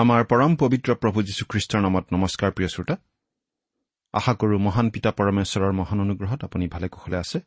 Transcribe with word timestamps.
আমাৰ 0.00 0.24
পৰম 0.24 0.56
পবিত্ৰ 0.56 0.94
প্ৰভু 0.94 1.22
যীশুখ্ৰীষ্টৰ 1.22 1.80
নামত 1.80 2.04
নমস্কাৰ 2.12 2.50
প্ৰিয় 2.52 2.68
শ্ৰোতা। 2.68 2.96
আশা 4.12 4.34
কৰো 4.34 4.58
মহান 4.58 4.90
পিতা 4.90 5.10
পৰমেশ্বৰৰ 5.10 5.72
মহান 5.72 6.00
অনুগ্ৰহত 6.00 6.44
আপুনি 6.44 6.68
ভালে 6.68 6.88
কুশলে 6.88 7.16
আছে। 7.16 7.40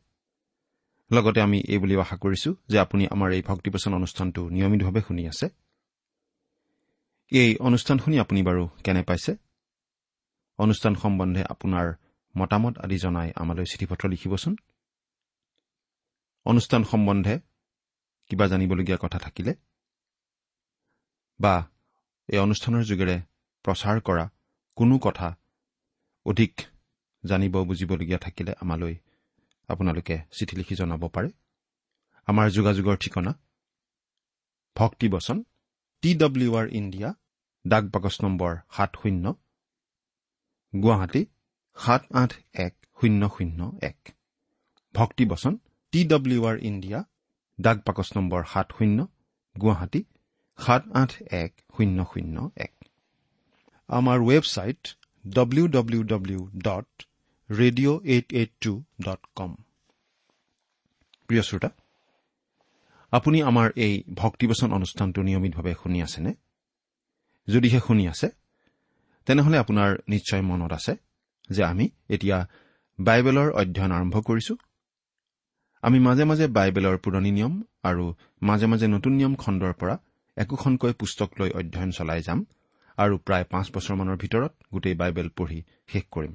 লগতে 1.12 1.40
আমি 1.40 1.58
এই 1.68 1.78
বুলিও 1.78 2.00
আশা 2.00 2.16
কৰিছো 2.16 2.54
যে 2.68 2.78
আপুনি 2.78 3.06
আমাৰ 3.06 3.32
এই 3.32 3.42
ভক্তিপচন 3.42 3.94
অনুষ্ঠানটো 3.94 4.48
নিয়মিতভাৱে 4.48 5.00
শুনি 5.00 5.28
আছে। 5.28 5.48
এই 7.30 7.56
অনুষ্ঠান 7.56 7.98
শুনি 7.98 8.18
আপুনি 8.18 8.42
বাৰু 8.42 8.68
কেনে 8.84 9.02
পাইছে? 9.02 9.36
অনুষ্ঠান 10.58 10.94
সম্বন্ধে 10.94 11.44
আপোনাৰ 11.44 11.86
মতামত 12.38 12.78
আদি 12.78 12.98
জনাই 12.98 13.32
আমালৈ 13.36 13.64
চিঠি 13.64 13.86
পত্ৰ 13.86 14.08
লিখিবচোন। 14.08 14.56
অনুষ্ঠান 16.44 16.84
সম্বন্ধে 16.84 17.40
কিবা 18.30 18.46
জানিবলগীয়া 18.46 18.98
কথা 19.00 19.18
থাকিলে 19.18 19.54
বা 21.40 21.73
এই 22.28 22.38
অনুষ্ঠানৰ 22.38 22.82
যোগেৰে 22.90 23.16
প্ৰচাৰ 23.64 23.98
কৰা 24.06 24.24
কোনো 24.78 24.96
কথা 25.06 25.28
অধিক 26.26 26.52
জানিব 27.24 27.54
বুজিবলগীয়া 27.68 28.18
থাকিলে 28.18 28.52
আমালৈ 28.62 28.94
আপোনালোকে 29.68 30.16
চিঠি 30.36 30.54
লিখি 30.58 30.74
জনাব 30.80 31.02
পাৰে। 31.14 31.28
আমাৰ 32.28 32.46
যোগাযোগৰ 32.56 32.96
ঠিকনা 33.02 33.32
ভক্তিবচন 34.76 35.38
টি 36.02 36.10
ডব্লিউ 36.22 36.50
আৰ 36.60 36.66
ইণ্ডিয়া 36.78 37.10
ডাক 37.64 37.84
বাকচ 37.94 38.14
নম্বৰ 38.24 38.52
সাত 38.76 38.90
শূন্য 39.02 39.24
গুৱাহাটী 40.72 41.22
সাত 41.76 42.02
আঠ 42.22 42.30
এক 42.64 42.74
শূন্য 42.98 43.22
শূন্য 43.34 43.60
এক। 43.90 43.98
ভক্তিবচন 44.94 45.54
টি 45.92 46.00
ডব্লিউ 46.12 46.40
আৰ 46.50 46.56
ইণ্ডিয়া 46.68 46.98
ডাক 47.58 47.78
বাকচ 47.86 48.08
নম্বৰ 48.16 48.42
সাত 48.52 48.68
শূন্য 48.78 48.98
গুৱাহাটী 49.56 50.00
সাত 50.58 50.82
আঠ 51.00 51.10
এক 51.42 51.52
শূন্য 51.74 51.98
শূন্য 52.12 52.36
এক। 52.66 52.74
আমাৰ 53.88 54.18
website 54.30 54.80
W 55.24 55.64
W 55.68 56.02
W 56.12 56.40
dot 56.66 56.88
radio' 57.50 57.98
eight 58.04 58.26
eight 58.40 58.50
two 58.60 58.72
dot 59.06 59.20
com 59.38 59.50
প্ৰিয় 61.28 61.42
শ্ৰোতা 61.48 61.70
আপুনি 63.12 63.38
আমাৰ 63.50 63.68
এই 63.86 63.94
ভক্তিবচন 64.14 64.68
অনুষ্ঠানটো 64.72 65.20
নিয়মিতভাৱে 65.22 65.72
শুনি 65.82 65.98
আছেনে? 66.06 66.32
যদিহে 67.48 67.80
শুনি 67.86 68.04
আছে 68.08 68.28
তেনেহলে 69.26 69.56
আপোনাৰ 69.58 69.90
নিশ্চয় 70.08 70.42
মনত 70.42 70.72
আছে 70.78 70.92
যে 71.50 71.62
আমি 71.72 71.86
এতিয়া 72.14 72.38
বাইবেলৰ 72.98 73.48
অধ্যয়ন 73.60 73.92
আৰম্ভ 73.98 74.14
কৰিছো। 74.28 74.54
আমি 75.82 75.98
মাজে 76.06 76.24
মাজে 76.30 76.46
বাইবেলৰ 76.56 76.96
পুৰণি 77.04 77.30
নিয়ম 77.36 77.54
আৰু 77.88 78.04
মাজে 78.42 78.66
মাজে 78.72 78.86
নতুন 78.94 79.12
নিয়ম 79.18 79.34
খণ্ডৰ 79.42 79.72
পৰা 79.80 79.96
একোখনকৈ 80.36 80.92
পুস্তক 80.92 81.30
লৈ 81.40 81.50
অধ্যয়ন 81.50 81.90
চলাই 81.90 82.20
যাম 82.22 82.40
আৰু 82.98 83.14
প্ৰায় 83.26 83.44
পাঁচ 83.44 83.66
বছৰমানৰ 83.74 84.16
ভিতৰত 84.16 84.52
গোটেই 84.72 84.94
বাইবেল 84.94 85.28
পঢ়ি 85.36 85.58
শেষ 85.88 86.04
কৰিম। 86.10 86.34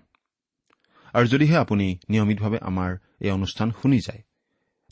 আৰু 1.13 1.25
যদিহে 1.27 1.55
আপুনি 1.55 1.87
নিয়মিতভাৱে 2.09 2.59
আমাৰ 2.61 2.91
এই 3.19 3.31
অনুষ্ঠান 3.31 3.71
শুনি 3.71 3.99
যায় 3.99 4.21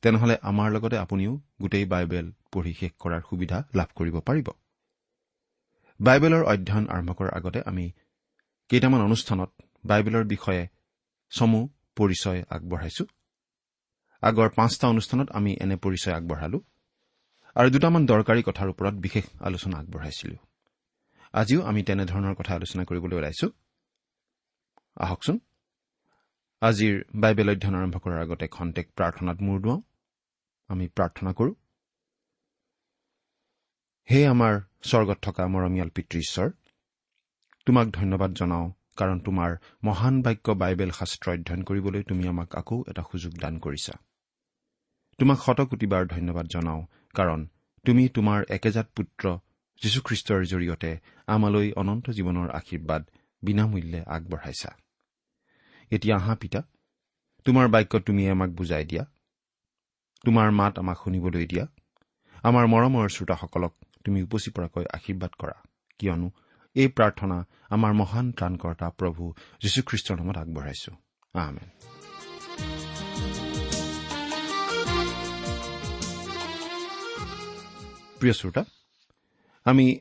তেনেহলে 0.02 0.36
আমাৰ 0.42 0.68
লগতে 0.72 0.98
আপুনিও 0.98 1.34
গোটেই 1.62 1.86
বাইবেল 1.86 2.26
পঢ়ি 2.52 2.74
শেষ 2.74 2.92
কৰাৰ 3.00 3.22
সুবিধা 3.30 3.58
লাভ 3.76 3.90
কৰিব 3.96 4.16
পাৰিব। 4.20 4.48
বাইবেলৰ 6.00 6.44
অধ্যয়ন 6.44 6.86
আৰম্ভ 6.90 7.12
কৰাৰ 7.12 7.34
আগতে 7.38 7.60
আমি 7.66 7.86
কেইটামান 8.70 9.02
অনুষ্ঠানত 9.02 9.50
বাইবেলৰ 9.86 10.24
বিষয়ে 10.24 10.64
চমু 11.32 11.62
পৰিচয় 11.96 12.40
আগবঢ়াইছো। 12.50 13.04
আগৰ 14.24 14.50
পাঁচটা 14.56 14.86
অনুষ্ঠানত 14.88 15.28
আমি 15.30 15.52
এনে 15.62 15.76
পৰিচয় 15.76 16.16
আগবঢ়ালো। 16.16 16.60
আৰু 17.58 17.70
দুটামান 17.70 18.06
দৰকাৰী 18.06 18.44
কথাৰ 18.44 18.70
ওপৰত 18.70 18.94
বিশেষ 18.94 19.24
আলোচনা 19.40 19.78
আগবঢ়াইছিলো। 19.78 20.36
আজিও 21.34 21.64
আমি 21.64 21.84
তেনেধৰণৰ 21.84 22.34
কথা 22.34 22.54
আলোচনা 22.56 22.84
কৰিবলৈ 22.84 23.16
ওলাইছো। 23.16 23.48
আহকচোন। 24.96 25.40
আজিৰ 26.62 27.04
বাইবেল 27.16 27.50
অধ্যয়ন 27.50 27.76
আৰম্ভ 27.76 27.98
কৰাৰ 27.98 28.22
আগতে 28.22 28.48
খন্তেক 28.48 28.92
প্ৰাৰ্থনাত 28.96 29.42
মূৰ 29.42 29.62
দুৱাওঁ। 29.62 29.82
আমি 30.68 30.88
প্ৰাৰ্থনা 30.88 31.34
কৰো। 31.34 31.52
হে 34.12 34.28
আমাৰ 34.28 34.62
স্বৰ্গত 34.84 35.18
থকা 35.22 35.48
মৰমীয়াল 35.48 35.90
পিতৃ 35.90 36.20
ঈশ্বৰ 36.20 36.50
তোমাক 37.66 37.88
ধন্যবাদ 37.88 38.34
জনাওঁ 38.34 38.72
কাৰণ 38.98 39.20
তোমাৰ 39.20 39.56
মহান 39.84 40.22
বাক্য 40.22 40.52
বাইবেল 40.52 40.92
শাস্ত্ৰ 40.92 41.32
অধ্যয়ন 41.32 41.64
কৰিবলৈ 41.64 42.04
তুমি 42.04 42.28
আমাক 42.28 42.56
আকৌ 42.56 42.84
এটা 42.88 43.04
সুযোগ 43.12 43.34
দান 43.34 43.60
কৰিছা। 43.60 43.94
তোমাক 45.20 45.38
শতকোটিবাৰ 45.38 46.08
ধন্যবাদ 46.08 46.46
জনাওঁ 46.46 46.86
কাৰণ 47.18 47.40
তুমি 47.86 48.04
তোমাৰ 48.10 48.40
একেজাত 48.50 48.88
পুত্ৰ 48.96 49.38
যীশুখ্ৰীষ্টৰ 49.82 50.42
জৰিয়তে 50.46 50.92
আমালৈ 51.28 51.68
অনন্ত 51.72 52.06
জীৱনৰ 52.10 52.50
আশীৰ্বাদ 52.50 53.02
বিনামূল্যে 53.44 54.02
আগবঢ়াইছা। 54.08 54.72
এতিয়া 55.92 56.16
আহা 56.16 56.36
পিতা 56.36 56.62
তোমাৰ 57.46 57.68
বাক্য 57.68 58.00
তুমি 58.00 58.30
আমাক 58.30 58.50
বুজাই 58.50 58.86
দিয়া। 58.86 59.04
তোমাৰ 60.26 60.48
মাত 60.52 60.80
আমাক 60.80 60.98
শুনিবলৈ 61.04 61.46
দিয়া। 61.48 61.66
আমাৰ 62.44 62.66
মৰমৰ 62.68 63.08
শ্ৰোতাসকলক 63.10 63.74
তুমি 64.04 64.20
উপচি 64.24 64.50
পৰাকৈ 64.52 64.86
আশীৰ্বাদ 64.94 65.32
কৰা। 65.40 65.58
কিয়নো 66.00 66.28
এই 66.76 66.88
প্ৰাৰ্থনা 66.88 67.38
আমাৰ 67.70 67.94
মহান 67.94 68.32
ত্ৰাণকৰ্তা 68.32 68.88
প্ৰভু 68.90 69.24
যীশুখ্ৰীষ্টৰ 69.62 70.18
নামত 70.18 70.38
আগবঢ়াইছো। 70.38 70.92
আমেন। 71.34 71.97
প্ৰিয় 78.20 78.34
শ্ৰোতা 78.34 78.64
আমি 79.66 80.00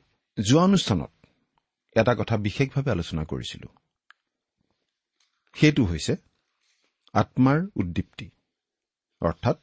যোৱা 0.49 0.63
অনুষ্ঠানত 0.63 1.13
এটা 1.97 2.15
কথা 2.15 2.37
বিশেষভাৱে 2.37 2.91
আলোচনা 2.91 3.25
কৰিছিলো। 3.25 3.69
সেইটো 5.55 5.85
হৈছে 5.85 6.17
আত্মাৰ 7.13 7.59
উদ্দীপ্তি। 7.77 8.31
অৰ্থাৎ 9.21 9.59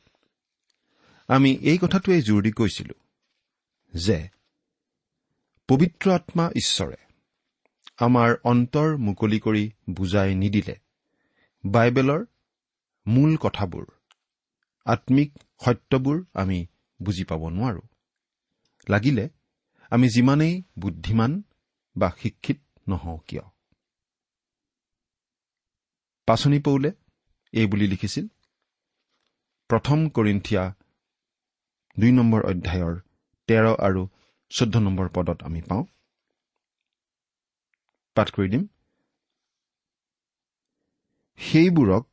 আমি 1.28 1.52
এই 1.62 1.78
কথাটোৱেই 1.78 2.22
জোৰ 2.22 2.42
দি 2.44 2.52
কৈছিলো 2.52 2.96
যে 3.94 4.30
পবিত্ৰ 5.70 6.12
আত্মা 6.12 6.50
ঈশ্বৰে 6.56 6.98
আমাৰ 7.98 8.36
অন্তৰ 8.44 8.98
মুকলি 8.98 9.40
কৰি 9.40 9.72
বুজাই 9.90 10.36
নিদিলে 10.36 10.76
বাইবেলৰ 11.64 12.26
মূল 13.08 13.38
কথাবোৰ 13.38 13.86
আত্মিক 14.86 15.34
সত্যবোৰ 15.66 16.24
আমি 16.34 16.66
বুজি 17.00 17.24
পাব 17.24 17.50
নোৱাৰো। 17.50 17.82
লাগিলে 18.88 19.26
আমি 19.92 20.08
যিমানেই 20.10 20.54
বুদ্ধিমান 20.80 21.32
বা 21.96 22.08
শিক্ষিত 22.20 22.60
নহওঁ 22.88 23.20
কিয়? 23.28 23.46
পাচনি 26.28 26.60
পৌলে 26.60 26.90
এই 27.54 27.66
বুলি 27.66 27.86
লিখিছিল 27.88 28.26
প্ৰথম 29.70 30.00
কৰিন্থিয়া 30.10 30.64
দুই 31.98 32.12
নম্বৰ 32.12 32.42
অধ্যায়ৰ 32.44 32.94
তেৰ 33.50 33.66
আৰু 33.80 34.02
চৈধ্য 34.52 34.76
নম্বৰ 34.80 35.08
পদত 35.10 35.40
আমি 35.44 35.62
পাওঁ। 35.62 35.84
পাঠ 38.16 38.28
কৰি 38.36 38.48
দিম। 38.50 38.64
সেইবোৰক 41.40 42.08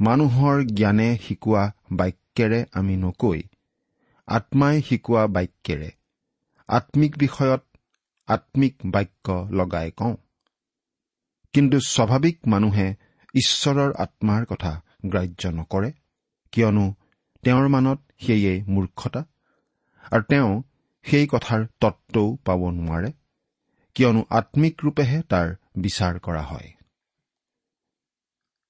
মানুহৰ 0.00 0.56
জ্ঞানে 0.74 1.08
শিকোৱা 1.22 1.64
বাক্যেৰে 1.92 2.60
আমি 2.72 2.94
নকৈ 2.96 3.40
আত্মাই 4.30 4.82
শিকোৱা 4.82 5.22
বাক্যেৰে। 5.26 5.90
আত্মিক 6.68 7.12
বিষয়ত 7.18 7.62
আত্মিক 8.28 8.74
বাক্য 8.86 9.28
লগাই 9.50 9.90
কওঁ। 9.90 10.14
কিন্তু 11.54 11.76
স্বাভাৱিক 11.86 12.38
মানুহে 12.46 12.86
ঈশ্বৰৰ 13.34 13.90
আত্মাৰ 13.94 14.46
কথা 14.46 14.72
গ্ৰাহ্য 15.06 15.42
নকৰে 15.58 15.90
কিয়নো 16.52 16.86
তেওঁৰ 17.44 17.66
মানত 17.68 17.98
সেয়ে 18.20 18.54
মূৰ্খতা 18.68 19.22
আৰু 20.10 20.22
তেওঁ 20.30 20.50
সেই 21.06 21.26
কথাৰ 21.26 21.60
তত্বও 21.80 22.28
পাব 22.46 22.60
নোৱাৰে 22.70 23.10
কিয়নো 23.96 24.20
আত্মিক 24.30 24.74
ৰূপেহে 24.84 25.18
তাৰ 25.28 25.48
বিচাৰ 25.76 26.14
কৰা 26.20 26.42
হয়। 26.42 26.68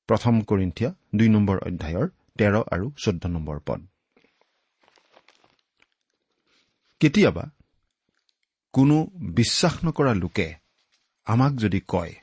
প্ৰথম 0.09 0.35
কৰিন্ঠিয়া 0.43 0.91
দুই 1.15 1.29
নম্বৰ 1.29 1.57
অধ্যায়ৰ 1.69 2.07
তেৰ 2.39 2.55
আৰু 2.75 2.87
চৈধ্য 3.05 3.25
নম্বৰ 3.29 3.59
পদ। 3.67 3.90
কেতিয়াবা 7.01 7.51
কোনো 8.73 9.05
বিশ্বাস 9.35 9.85
নকৰা 9.85 10.15
লোকে 10.15 10.55
আমাক 11.25 11.53
যদি 11.57 11.81
কয় 11.89 12.15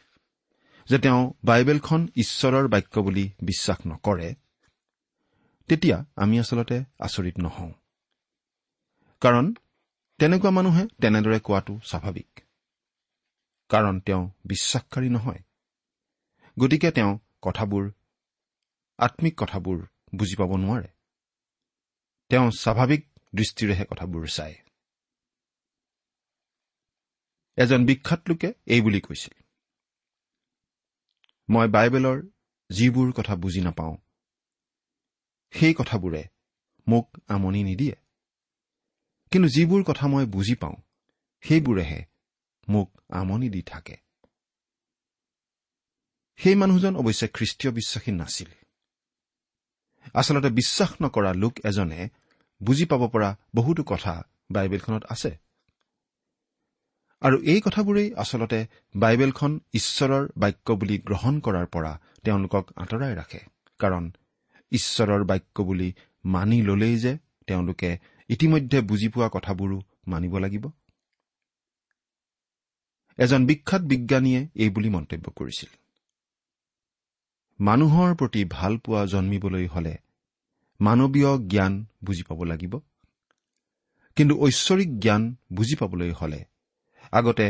যে 0.89 0.97
তেওঁ 0.99 1.33
বাইবেলখন 1.43 2.07
ঈশ্বৰৰ 2.15 2.67
বাক্য 2.67 2.99
বুলি 2.99 3.29
বিশ্বাস 3.43 3.77
নকৰে 3.87 4.35
তেতিয়া 5.67 6.05
আমি 6.15 6.39
আচলতে 6.39 6.83
আচৰিত 6.99 7.39
নহওঁ। 7.39 7.71
কাৰণ 9.21 9.53
তেনেকুৱা 10.19 10.51
মানুহে 10.51 10.87
তেনেদৰে 11.01 11.39
কোৱাটো 11.39 11.79
স্বাভাৱিক। 11.83 12.39
কাৰণ 13.69 13.99
তেওঁ 13.99 14.29
বিশ্বাসকাৰী 14.45 15.09
নহয়। 15.09 15.39
গতিকে 16.59 16.91
তেওঁ 16.91 17.19
কথাবোৰ 17.41 17.91
আত্মিক 18.97 19.33
কথাবোৰ 19.37 19.85
বুজি 20.15 20.35
পাব 20.35 20.55
নোৱাৰে। 20.55 20.87
তেওঁ 22.29 22.51
স্বাভাৱিক 22.51 23.09
দৃষ্টিৰেহে 23.35 23.85
কথাবোৰ 23.89 24.27
চায়। 24.27 24.55
এজন 27.57 27.85
বিখ্যাত 27.85 28.21
লোকে 28.29 28.53
এই 28.65 28.81
বুলি 28.81 28.99
কৈছিল। 29.01 29.35
মই 31.49 31.67
বাইবেলৰ 31.67 32.17
যিবোৰ 32.69 33.11
কথা 33.11 33.35
বুজি 33.35 33.61
নাপাওঁ 33.61 33.97
সেই 35.51 35.73
কথাবোৰে 35.73 36.23
মোক 36.87 37.17
আমনি 37.27 37.63
নিদিয়ে। 37.63 37.95
কিন্তু 39.31 39.49
যিবোৰ 39.49 39.83
কথা 39.83 40.07
মই 40.07 40.25
বুজি 40.25 40.55
পাওঁ 40.55 40.75
সেইবোৰেহে 41.41 42.05
মোক 42.69 43.01
আমনি 43.09 43.49
দি 43.49 43.61
থাকে। 43.61 43.97
সেই 46.39 46.55
মানুহজন 46.55 46.95
অৱশ্যে 46.95 47.27
খ্ৰীষ্টীয় 47.27 47.73
বিশ্বাসী 47.73 48.11
নাছিল। 48.11 48.49
আচলতে 50.13 50.49
বিশ্বাস 50.49 50.91
নকৰা 51.01 51.33
লোক 51.33 51.53
এজনে 51.65 52.09
বুজি 52.63 52.85
পাব 52.85 53.07
পৰা 53.07 53.29
বহুতো 53.55 53.83
কথা 53.83 54.23
বাইবেলখনত 54.51 55.03
আছে। 55.09 55.46
আৰু 57.21 57.37
এই 57.41 57.61
কথাবোৰেই 57.61 58.13
আচলতে 58.13 58.67
বাইবেলখন 58.95 59.59
ঈশ্বৰৰ 59.73 60.27
বাক্য 60.37 60.73
বুলি 60.73 60.97
গ্ৰহণ 60.97 61.39
কৰাৰ 61.39 61.65
পৰা 61.65 61.99
তেওঁলোকক 62.23 62.65
আঁতৰাই 62.75 63.15
ৰাখে। 63.15 63.39
কাৰণ 63.79 64.11
ঈশ্বৰৰ 64.71 65.23
বাক্য 65.23 65.63
বুলি 65.63 65.93
মানি 66.25 66.61
ললেই 66.61 66.97
যে 66.97 67.17
তেওঁলোকে 67.47 67.97
ইতিমধ্যে 68.29 68.81
বুজি 68.81 69.07
পোৱা 69.09 69.29
কথাবোৰো 69.33 69.81
মানিব 70.07 70.37
লাগিব। 70.37 70.65
এজন 73.17 73.45
বিখ্যাত 73.45 73.81
বিজ্ঞানীয়ে 73.81 74.47
এই 74.55 74.69
বুলি 74.69 74.89
মন্তব্য 74.89 75.31
কৰিছিল। 75.31 75.69
মানুহৰ 77.59 78.15
প্ৰতি 78.15 78.45
ভাল 78.49 78.77
পোৱা 78.77 79.05
জন্মিবলৈ 79.05 79.67
হলে 79.67 79.97
মানৱীয় 80.81 81.31
জ্ঞান 81.47 81.85
বুজি 82.03 82.23
পাব 82.23 82.43
লাগিব। 82.43 82.73
কিন্তু 84.15 84.33
ঐশ্বৰিক 84.41 84.99
জ্ঞান 84.99 85.35
বুজি 85.53 85.75
পাবলৈ 85.75 86.11
হলে 86.11 86.45
আগতে 87.11 87.47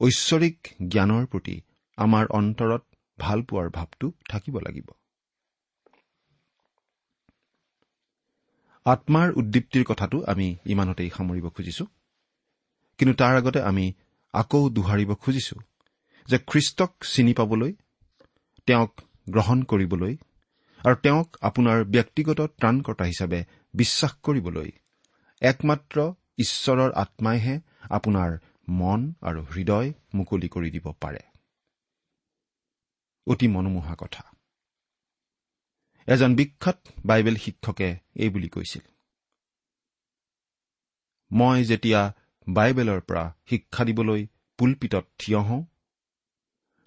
ঐশ্বৰিক 0.00 0.56
জ্ঞানৰ 0.88 1.24
প্ৰতি 1.26 1.56
আমাৰ 1.98 2.24
অন্তৰত 2.30 2.82
ভাল 3.18 3.42
পোৱাৰ 3.42 3.68
ভাৱটো 3.70 4.06
থাকিব 4.30 4.58
লাগিব। 4.58 4.88
আত্মাৰ 8.86 9.28
উদ্দীপ্তিৰ 9.32 9.84
কথাটো 9.84 10.18
আমি 10.26 10.56
ইমানতেই 10.66 11.10
সামৰিব 11.10 11.46
খুজিছো। 11.48 11.84
কিন্তু 12.98 13.14
তাৰ 13.14 13.34
আগতে 13.36 13.60
আমি 13.60 13.92
আকৌ 14.34 14.68
দোহাৰিব 14.70 15.14
খুজিছো 15.14 15.56
যে 16.28 16.38
খ্ৰীষ্টক 16.38 16.92
চিনি 17.04 17.32
পাবলৈ 17.32 17.72
তেওঁক 18.68 18.92
গ্ৰহণ 19.30 19.62
কৰিবলৈ 19.62 20.16
আৰু 20.80 20.96
তেওঁক 21.02 21.28
আপোনাৰ 21.40 21.78
ব্যক্তিগত 21.84 22.40
ত্ৰাণকৰ্তা 22.40 23.04
হিচাপে 23.04 23.40
বিশ্বাস 23.74 24.12
কৰিবলৈ 24.22 24.70
একমাত্ৰ 25.42 25.96
ঈশ্বৰৰ 26.38 26.90
আত্মাইহে 26.92 27.54
আপোনাৰ 27.90 28.30
মন 28.68 29.14
আৰু 29.22 29.42
হৃদয় 29.44 29.92
মুকলি 30.14 30.48
কৰি 30.48 30.70
দিব 30.70 30.92
পাৰে। 30.92 31.20
অতি 33.26 33.48
মনোমোহা 33.48 33.96
কথা। 33.98 34.24
এজন 36.06 36.34
বিখ্যাত 36.34 36.78
বাইবেল 37.06 37.36
শিক্ষকে 37.36 37.98
এই 38.14 38.28
বুলি 38.28 38.48
কৈছিল 38.48 38.80
মই 41.30 41.64
যেতিয়া 41.64 42.14
বাইবেলৰ 42.48 43.00
পৰা 43.00 43.34
শিক্ষা 43.50 43.84
দিবলৈ 43.84 44.26
পুলপিতত 44.58 45.04
থিয় 45.18 45.38
হওঁ 45.38 45.64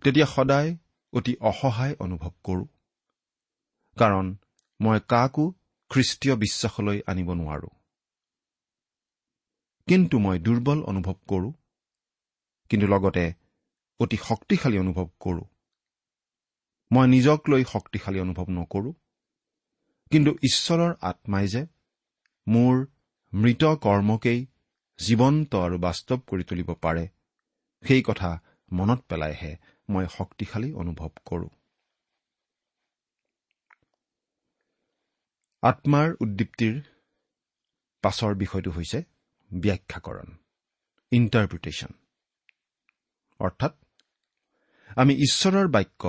তেতিয়া 0.03 0.25
সদায় 0.25 0.77
অতি 1.13 1.36
অসহায় 1.42 1.96
অনুভৱ 2.00 2.32
কৰোঁ 2.44 2.68
কাৰণ 3.98 4.36
মই 4.82 5.00
কাকো 5.08 5.53
খ্ৰীষ্টীয় 5.89 6.36
বিশ্বাসলৈ 6.36 7.01
আনিব 7.08 7.34
নোৱাৰো। 7.34 7.70
কিন্তু 9.88 10.20
মই 10.20 10.39
দুৰ্বল 10.39 10.84
অনুভৱ 10.84 11.15
কৰোঁ 11.27 11.53
কিন্তু 12.70 12.88
লগতে 12.88 13.26
অতি 14.00 14.18
শক্তিশালী 14.18 14.78
অনুভৱ 14.80 15.08
কৰোঁ। 15.20 15.46
মই 16.92 17.06
নিজক 17.08 17.40
লৈ 17.50 17.64
শক্তিশালী 17.64 18.20
অনুভৱ 18.20 18.48
নকৰোঁ। 18.50 18.94
কিন্তু 20.12 20.32
ঈশ্বৰৰ 20.44 20.94
আত্মাই 21.02 21.48
যে 21.48 21.62
মোৰ 22.48 22.76
মৃত 23.34 23.64
কৰ্মকেই 23.64 24.40
জীৱন্ত 25.00 25.52
আৰু 25.56 25.78
বাস্তৱ 25.78 26.20
কৰি 26.28 26.44
তুলিব 26.44 26.70
পাৰে 26.74 27.04
সেই 27.84 28.02
কথা 28.02 28.30
মনত 28.72 29.00
পেলাইহে 29.10 29.52
মই 29.90 30.06
শক্তিশালী 30.18 30.70
অনুভৱ 30.74 31.12
কৰোঁ। 31.26 31.50
আত্মাৰ 35.64 36.08
উদ্দীপ্তিৰ 36.22 36.76
পাছৰ 38.04 38.36
বিষয়টো 38.36 38.72
হৈছে 38.72 39.00
ব্যাখ্যাকৰণ 39.52 40.30
ইণ্টাৰপ্ৰিটেশ্যন 41.12 41.92
অৰ্থাৎ 43.39 43.74
আমি 44.98 45.13
ঈশ্বৰৰ 45.13 45.67
বাক্য 45.67 46.03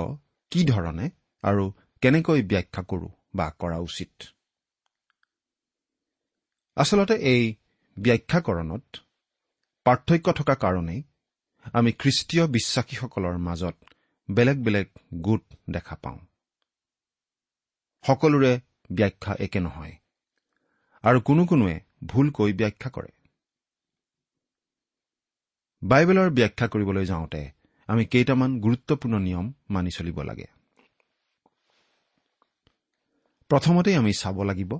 কি 0.51 0.61
ধৰণে 0.65 1.05
আৰু 1.43 1.63
কেনেকৈ 2.01 2.41
ব্যাখ্যা 2.41 2.83
কৰোঁ 2.83 3.11
বা 3.35 3.45
কৰা 3.59 3.77
উচিত? 3.79 4.11
আচলতে 6.77 7.15
এই 7.31 7.43
ব্যাখ্যাকৰণত 7.97 8.85
পাৰ্থক্য 9.85 10.27
থকা 10.33 10.55
কাৰণেই 10.55 11.01
আমি 11.73 11.91
খ্ৰীষ্টীয় 11.91 12.43
বিশ্বাসীসকলৰ 12.47 13.37
মাজত 13.37 13.75
বেলেগ 14.29 14.57
বেলেগ 14.63 14.87
গোট 15.21 15.43
দেখা 15.69 15.95
পাওঁ। 15.95 16.19
সকলোৰে 18.03 18.53
ব্যাখ্যা 18.91 19.33
একে 19.39 19.59
নহয় 19.59 19.95
আৰু 21.03 21.19
কোনো 21.21 21.43
কোনোৱে 21.45 21.75
ভুলকৈ 22.07 22.53
ব্যাখ্যা 22.53 22.89
কৰে। 22.89 23.11
বাইবেলৰ 25.83 26.29
ব্যাখ্যা 26.29 26.67
কৰিবলৈ 26.67 27.05
যাওঁতে 27.05 27.51
আমি 27.87 28.05
কেইটামান 28.05 28.59
গুৰুত্বপূৰ্ণ 28.59 29.19
নিয়ম 29.19 29.53
মানি 29.69 29.91
চলিব 29.91 30.21
লাগে। 30.21 30.45
প্ৰথমতেই 33.49 33.95
আমি 33.95 34.13
চাব 34.13 34.43
লাগিব 34.43 34.79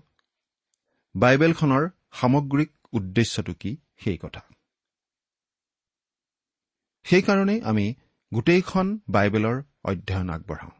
বাইবেলখনৰ 1.15 1.89
সামগ্ৰিক 2.11 2.71
উদ্দেশ্যটো 2.93 3.53
কি 3.53 3.77
সেই 3.97 4.17
কথা। 4.17 4.41
সেইকাৰণেই 7.03 7.61
আমি 7.61 7.93
গোটেইখন 8.33 8.99
বাইবেলৰ 9.09 9.63
অধ্যয়ন 9.83 10.29
আগবঢ়াওঁ। 10.29 10.71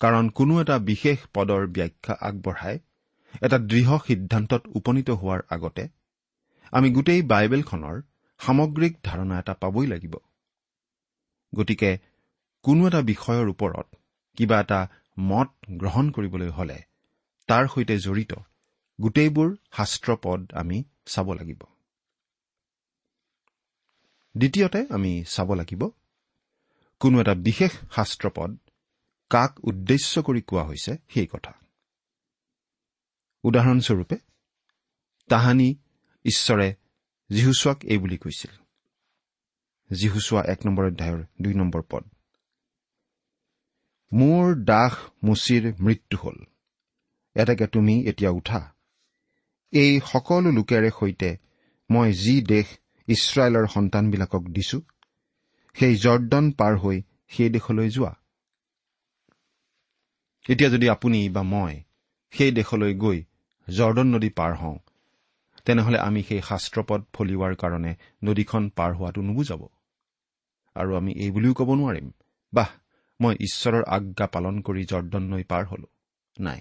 কাৰণ 0.00 0.28
কোনো 0.28 0.60
এটা 0.60 0.78
বিশেষ 0.78 1.18
পদৰ 1.34 1.66
ব্যাখ্যা 1.66 2.14
আগবঢ়াই 2.20 2.78
এটা 3.42 3.58
দৃঢ় 3.58 3.98
সিদ্ধান্তত 4.06 4.62
উপনীত 4.74 5.10
হোৱাৰ 5.10 5.40
আগতে 5.48 5.88
আমি 6.72 6.90
গোটেই 6.92 7.22
বাইবেলখনৰ 7.22 8.02
সামগ্ৰিক 8.46 8.94
ধাৰণা 9.02 9.38
এটা 9.38 9.54
পাবই 9.54 9.86
লাগিব। 9.86 10.14
গতিকে 11.52 11.90
কোনো 12.64 12.86
এটা 12.86 13.00
বিষয়ৰ 13.02 13.46
ওপৰত 13.48 13.86
কিবা 14.36 14.60
এটা 14.60 14.80
মত 15.18 15.50
গ্ৰহণ 15.70 16.10
কৰিবলৈ 16.10 16.48
হলে 16.48 16.78
তাৰ 17.48 17.64
সৈতে 17.68 17.98
জড়িত 17.98 18.32
গোটেইবোৰ 19.00 19.48
শাস্ত্ৰ 19.72 20.16
পদ 20.22 20.40
আমি 20.52 20.84
চাব 21.06 21.32
লাগিব। 21.32 21.60
দ্বিতীয়তে 24.34 24.80
আমি 24.90 25.24
চাব 25.24 25.54
লাগিব 25.54 25.82
কোনো 27.00 27.20
এটা 27.20 27.34
বিশেষ 27.34 27.72
শাস্ত্ৰপদ 27.94 28.50
কাক 29.30 29.52
উদ্দেশ্য 29.64 30.22
কৰি 30.22 30.40
কোৱা 30.40 30.64
হৈছে 30.64 30.92
সেই 31.08 31.26
কথা। 31.26 31.52
উদাহৰণস্বৰূপে 33.44 34.16
তাহানি 35.30 35.68
ঈশ্বৰে 36.24 36.68
যীহুচোৱাক 37.34 37.84
এই 37.84 37.98
বুলি 37.98 38.16
কৈছিল। 38.16 38.50
যীহুচোৱা 39.92 40.42
এক 40.42 40.66
নম্বৰ 40.66 40.84
অধ্যায়ৰ 40.86 41.24
দুই 41.42 41.54
নম্বৰ 41.54 41.82
পদ। 41.90 42.04
মোৰ 44.12 44.64
দাস 44.64 44.92
মুচিৰ 45.22 45.74
মৃত্যু 45.80 46.18
হল। 46.18 46.36
এতেকে 47.34 47.66
তুমি 47.66 48.04
এতিয়া 48.06 48.30
উঠা। 48.30 48.74
এই 49.72 50.00
সকলো 50.12 50.50
লোকেৰে 50.50 50.90
সৈতে 51.00 51.36
মই 51.90 52.12
যি 52.12 52.42
দেশ 52.42 52.66
ইছৰাইলৰ 53.08 53.66
সন্তানবিলাকক 53.66 54.42
দিছো 54.42 54.80
সেই 55.74 55.96
জৰ্দন 55.96 56.50
পাৰ 56.50 56.78
হৈ 56.78 57.02
সেই 57.28 57.50
দেশলৈ 57.50 57.88
যোৱা। 57.90 58.16
এতিয়া 60.48 60.70
যদি 60.70 60.88
আপুনি 60.88 61.28
বা 61.28 61.42
মই 61.42 61.82
সেই 62.30 62.52
দেশলৈ 62.52 62.94
গৈ 62.94 63.24
জৰ্দন 63.68 64.06
নদী 64.06 64.30
পাৰ 64.30 64.54
হওঁ 64.54 64.78
তেনেহলে 65.64 65.98
আমি 65.98 66.22
সেই 66.22 66.42
শাস্ত্ৰপদ 66.42 67.04
ফলিওৱাৰ 67.12 67.54
কাৰণে 67.54 67.96
নদীখন 68.24 68.68
পাৰ 68.68 68.94
হোৱাটো 68.94 69.22
নুবুজাব। 69.22 69.68
আৰু 70.74 70.96
আমি 70.96 71.12
এই 71.12 71.30
বুলিও 71.30 71.54
ক'ব 71.54 71.74
নোৱাৰিম 71.74 72.12
বাহ 72.54 72.68
মই 73.20 73.34
ঈশ্বৰৰ 73.40 73.84
আজ্ঞা 73.84 74.26
পালন 74.26 74.60
কৰি 74.60 74.84
জৰ্দন 74.84 75.22
নৈ 75.22 75.44
পাৰ 75.44 75.66
হলো। 75.66 75.86
নাই। 76.40 76.60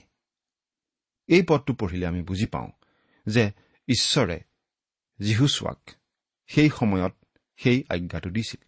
এই 1.27 1.41
পদটো 1.49 1.73
পঢ়িলে 1.73 2.05
আমি 2.05 2.21
বুজি 2.21 2.45
পাওঁ 2.45 2.71
যে 3.25 3.51
ঈশ্বৰে 3.87 4.39
যীহুচোৱাক 5.19 5.89
সেই 6.47 6.69
সময়ত 6.69 7.15
সেই 7.57 7.83
আজ্ঞাটো 7.89 8.29
দিছিল। 8.29 8.65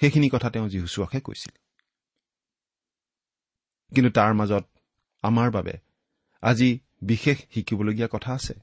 সেইখিনি 0.00 0.28
কথা 0.32 0.50
তেওঁ 0.50 0.68
যীহুচোৱাকহে 0.68 1.20
কৈছিল। 1.20 1.56
কিন্তু 3.94 4.10
তাৰ 4.10 4.34
মাজত 4.34 4.68
আমাৰ 5.22 5.50
বাবে 5.50 5.72
আজি 6.40 6.78
বিশেষ 7.02 7.38
শিকিবলগীয়া 7.54 8.08
কথা 8.12 8.32
আছে। 8.32 8.54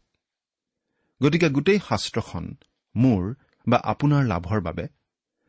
গতিকে 1.24 1.50
গোটেই 1.50 1.79
শাস্ত্ৰখন 1.79 2.55
মোৰ 2.96 3.34
বা 3.67 3.77
আপোনাৰ 3.77 4.24
লাভৰ 4.25 4.60
বাবে 4.62 4.88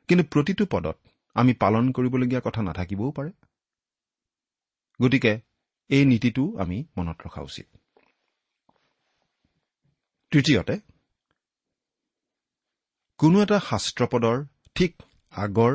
কিন্তু 0.09 0.25
প্ৰতিটো 0.25 0.65
পদত 0.71 0.97
আমি 1.35 1.53
পালন 1.55 1.93
কৰিবলগীয়া 1.93 2.41
কথা 2.45 2.63
নাথাকিবও 2.63 3.11
পাৰে। 3.11 3.33
গতিকে 5.01 5.41
এই 5.89 6.05
নীতিটো 6.05 6.45
আমি 6.59 6.85
মনত 6.97 7.19
ৰখা 7.27 7.41
উচিত। 7.41 7.67
তৃতীয়তে 10.31 10.75
কোনো 13.19 13.43
এটা 13.43 13.59
শাস্ত্ৰপদৰ 13.61 14.37
ঠিক 14.75 15.03
আগৰ 15.33 15.73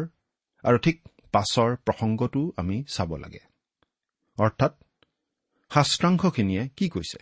আৰু 0.63 0.77
ঠিক 0.77 0.97
পাছৰ 1.31 1.75
প্ৰসংগটো 1.75 2.41
আমি 2.57 2.83
চাব 2.83 3.15
লাগে। 3.15 3.39
অৰ্থাৎ 4.37 4.84
শাস্ত্ৰাংশখিনিয়ে 5.71 6.63
কি 6.77 6.87
কৈছে? 6.89 7.19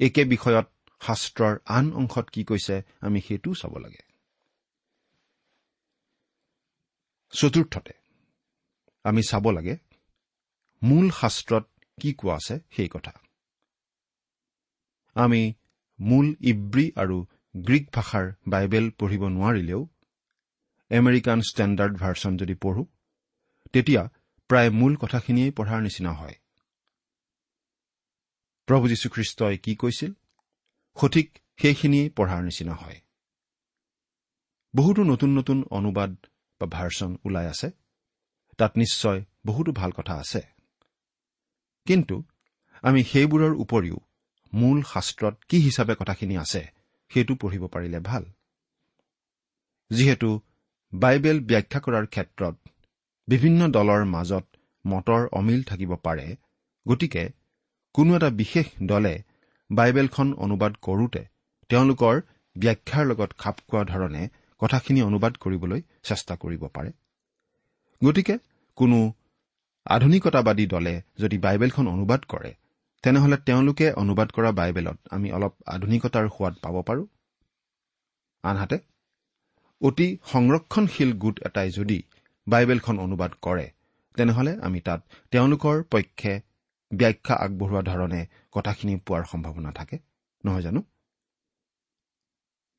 একে 0.00 0.22
বিষয়ত 0.24 0.66
শাস্ত্ৰৰ 1.00 1.54
আন 1.68 1.86
অংশত 1.92 2.26
কি 2.34 2.42
কৈছে 2.44 2.76
আমি 3.00 3.20
সেইটোও 3.20 3.54
চাব 3.54 3.74
লাগে। 3.78 4.02
চতুৰ্থতে 7.32 7.94
আমি 9.04 9.22
চাব 9.22 9.44
লাগে 9.50 9.74
মূল 10.82 11.06
শাস্ত্ৰত 11.10 11.64
কি 11.98 12.10
কোৱা 12.12 12.34
আছে 12.34 12.56
সেই 12.76 12.88
কথা। 12.88 13.14
আমি 15.16 15.42
মূল 15.98 16.26
ইব্ৰী 16.42 16.86
আৰু 16.96 17.16
গ্ৰীক 17.54 17.86
ভাষাৰ 17.94 18.26
বাইবেল 18.48 18.86
পঢ়িব 18.98 19.22
নোৱাৰিলেও 19.28 19.80
আমেৰিকান 20.90 21.38
ষ্টেণ্ডাৰ্ড 21.40 21.94
ভাৰ্চন 21.98 22.32
যদি 22.36 22.54
পঢ়ো 22.54 22.82
তেতিয়া 23.74 24.02
প্ৰায় 24.50 24.70
মূল 24.70 24.92
কথাখিনিয়েই 24.96 25.50
পঢ়াৰ 25.50 25.80
নিচিনা 25.82 26.12
হয়। 26.12 26.36
প্ৰভু 28.68 28.88
যীশুখ্ৰীষ্টই 28.88 29.58
কি 29.58 29.74
কৈছিল? 29.74 30.12
সঠিক 31.00 31.38
সেইখিনিয়েই 31.62 32.10
পঢ়াৰ 32.10 32.42
নিচিনা 32.42 32.74
হয়। 32.74 33.00
বহুতো 34.76 35.02
নতুন 35.02 35.38
নতুন 35.38 35.64
অনুবাদ 35.70 36.16
বা 36.60 36.66
ভাৰ্চন 36.66 37.16
ওলাই 37.24 37.46
আছে। 37.46 37.70
তাত 38.58 38.76
নিশ্চয় 38.76 39.24
বহুতো 39.46 39.72
ভাল 39.72 39.90
কথা 39.90 40.14
আছে। 40.14 40.40
কিন্তু 41.86 42.24
আমি 42.82 43.04
সেইবোৰৰ 43.04 43.52
উপৰিও 43.54 43.98
মূল 44.54 44.82
শাস্ত্ৰত 44.82 45.34
কি 45.48 45.58
হিচাপে 45.58 45.94
কথাখিনি 45.98 46.36
আছে 46.36 46.62
সেইটো 47.08 47.34
পঢ়িব 47.34 47.66
পাৰিলে 47.66 48.00
ভাল। 48.00 48.24
যিহেতু 49.90 50.40
বাইবেল 50.94 51.40
ব্যাখ্যা 51.40 51.80
কৰাৰ 51.80 52.06
ক্ষেত্ৰত 52.06 52.68
বিভিন্ন 53.28 53.68
দলৰ 53.68 54.04
মাজত 54.04 54.46
মতৰ 54.86 55.28
অমিল 55.32 55.62
থাকিব 55.62 55.96
পাৰে 55.96 56.36
গতিকে 56.88 57.30
কোনো 57.94 58.10
এটা 58.16 58.30
বিশেষ 58.30 58.66
দলে 58.82 59.14
বাইবেলখন 59.70 60.28
অনুবাদ 60.38 60.72
কৰোঁতে 60.82 61.22
তেওঁলোকৰ 61.70 62.14
ব্যাখ্যাৰ 62.56 63.04
লগত 63.06 63.30
খাপ 63.38 63.56
খোৱা 63.68 63.82
ধৰণে 63.84 64.22
কথাখিনি 64.60 65.00
অনুবাদ 65.02 65.32
কৰিবলৈ 65.42 65.80
চেষ্টা 66.02 66.34
কৰিব 66.36 66.62
পাৰে। 66.74 66.90
গতিকে 68.02 68.34
কোনো 68.78 68.98
আধুনিকতাবাদী 69.86 70.64
দলে 70.66 70.94
যদি 71.18 71.36
বাইবেলখন 71.38 71.86
অনুবাদ 71.88 72.20
কৰে 72.28 72.52
তেনেহলে 73.04 73.36
তেওঁলোকে 73.46 73.86
অনুবাদ 73.92 74.28
কৰা 74.30 74.50
বাইবেলত 74.52 74.98
আমি 75.10 75.28
অলপ 75.32 75.52
আধুনিকতাৰ 75.66 76.26
সোৱাদ 76.28 76.54
পাব 76.62 76.76
পাৰোঁ। 76.82 77.06
আনহাতে 78.44 78.78
অতি 79.80 80.08
সংৰক্ষণশীল 80.32 81.10
গোট 81.18 81.36
এটাই 81.46 81.70
যদি 81.70 81.98
বাইবেলখন 82.46 82.96
অনুবাদ 82.98 83.32
কৰে 83.42 83.66
তেনেহলে 84.16 84.52
আমি 84.62 84.80
তাত 84.80 85.00
তেওঁলোকৰ 85.30 85.76
পক্ষে 85.92 86.32
ব্যাখ্যা 86.92 87.34
আগবঢ়োৱা 87.36 87.82
ধৰণে 87.82 88.26
কথাখিনি 88.52 88.96
পোৱাৰ 88.96 89.24
সম্ভাৱনা 89.24 89.72
থাকে। 89.72 89.98
নহয় 90.44 90.62
জানো? 90.62 90.80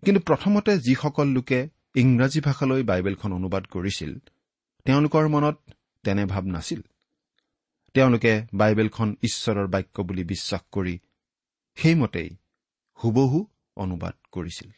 কিন্তু 0.05 0.21
প্ৰথমতে 0.21 0.79
যিসকল 0.79 1.27
লোকে 1.27 1.69
ইংৰাজী 1.95 2.39
ভাষালৈ 2.41 2.83
বাইবেলখন 2.83 3.33
অনুবাদ 3.33 3.63
কৰিছিল 3.65 4.19
তেওঁলোকৰ 4.85 5.27
মনত 5.27 5.57
তেনে 6.03 6.25
ভাৱ 6.25 6.43
নাছিল। 6.43 6.81
তেওঁলোকে 7.93 8.47
বাইবেলখন 8.53 9.15
ঈশ্বৰৰ 9.23 9.67
বাক্য 9.67 10.01
বুলি 10.01 10.23
বিশ্বাস 10.23 10.61
কৰি 10.71 10.99
সেইমতেই 11.75 12.29
হুবহু 13.03 13.47
অনুবাদ 13.75 14.15
কৰিছিল। 14.31 14.69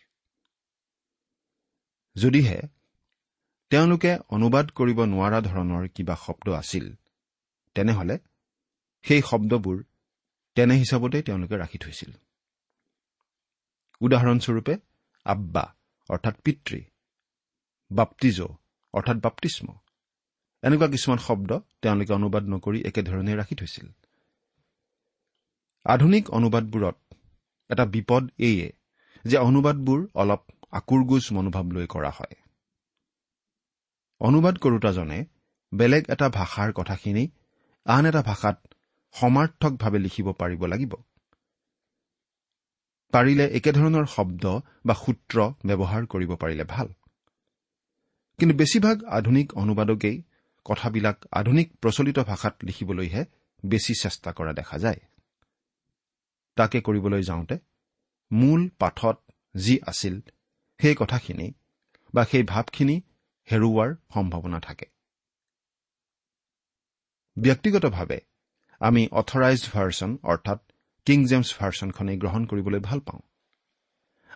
যদিহে 2.15 2.61
তেওঁলোকে 3.69 4.17
অনুবাদ 4.29 4.69
কৰিব 4.69 5.00
নোৱাৰা 5.05 5.41
ধৰণৰ 5.41 5.88
কিবা 5.88 6.15
শব্দ 6.15 6.50
আছিল 6.50 6.95
তেনেহলে 7.75 8.17
সেই 9.05 9.22
শব্দবোৰ 9.22 9.77
তেনে 10.58 10.74
হিচাপতে 10.74 11.17
তেওঁলোকে 11.22 11.55
ৰাখি 11.58 11.77
থৈছিল। 11.77 12.12
উদাহৰণস্বৰূপে 14.01 14.74
আব্বা 15.25 15.63
অৰ্থাৎ 16.10 16.36
পিতৃ 16.41 16.79
বাপ্তিজ 17.91 18.41
অৰ্থাৎ 18.93 19.17
বাপ্তিস্ম। 19.17 19.67
এনেকুৱা 20.63 20.88
কিছুমান 20.88 21.17
শব্দ 21.17 21.50
তেওঁলোকে 21.81 22.13
অনুবাদ 22.13 22.43
নকৰি 22.43 22.79
একেধৰণে 22.81 23.34
ৰাখি 23.36 23.55
থৈছিল। 23.55 23.88
আধুনিক 25.86 26.29
অনুবাদবোৰত 26.29 26.98
এটা 27.70 27.86
বিপদ 27.86 28.24
এইয়ে 28.38 28.67
যে 29.25 29.38
অনুবাদবোৰ 29.38 30.00
অলপ 30.13 30.41
আকুৰগোজ 30.72 31.24
মনোভাৱ 31.31 31.65
লৈ 31.72 31.88
কৰা 31.88 32.12
হয়। 32.12 32.36
অনুবাদ 34.22 34.55
কৰোতাজনে 34.58 35.20
বেলেগ 35.72 36.03
এটা 36.10 36.27
ভাষাৰ 36.29 36.70
কথাখিনি 36.74 37.24
আন 37.86 38.05
এটা 38.05 38.22
ভাষাত 38.22 38.58
সমাৰ্থকভাৱে 39.11 39.99
লিখিব 39.99 40.31
পাৰিব 40.31 40.65
লাগিব। 40.65 40.93
পাৰিলে 43.11 43.45
একেধৰণৰ 43.47 44.05
শব্দ 44.05 44.45
বা 44.85 44.93
সূত্ৰ 44.93 45.41
ব্যৱহাৰ 45.65 46.05
কৰিব 46.05 46.35
পাৰিলে 46.35 46.63
ভাল। 46.63 46.87
কিন্তু 48.39 48.55
বেছিভাগ 48.55 49.03
আধুনিক 49.03 49.53
অনুবাদকেই 49.53 50.23
কথাবিলাক 50.65 51.25
আধুনিক 51.31 51.77
প্ৰচলিত 51.77 52.19
ভাষাত 52.19 52.55
লিখিবলৈহে 52.63 53.25
বেছি 53.65 53.93
চেষ্টা 54.01 54.31
কৰা 54.31 54.53
দেখা 54.53 54.77
যায়। 54.77 54.99
তাকে 56.55 56.81
কৰিবলৈ 56.81 57.21
যাওঁতে 57.21 57.57
মূল 58.31 58.69
পাঠত 58.79 59.17
যি 59.55 59.79
আছিল 59.87 60.21
সেই 60.79 60.95
কথাখিনি 60.99 61.53
বা 62.13 62.25
সেই 62.25 62.43
ভাৱখিনি 62.43 63.01
হেৰুওৱাৰ 63.51 63.95
সম্ভাৱনা 64.13 64.59
থাকে। 64.59 64.85
ব্যক্তিগতভাৱে 67.37 68.19
আমি 68.81 69.01
অথৰাইজড 69.11 69.65
ভাৰ্চন 69.73 70.11
অৰ্থাৎ 70.23 70.59
কিং 71.07 71.19
জেমছ 71.25 71.50
ভাৰ্চনখনেই 71.59 72.17
গ্ৰহণ 72.17 72.45
কৰিবলৈ 72.45 72.79
ভাল 72.79 73.00
পাওঁ। 73.00 73.21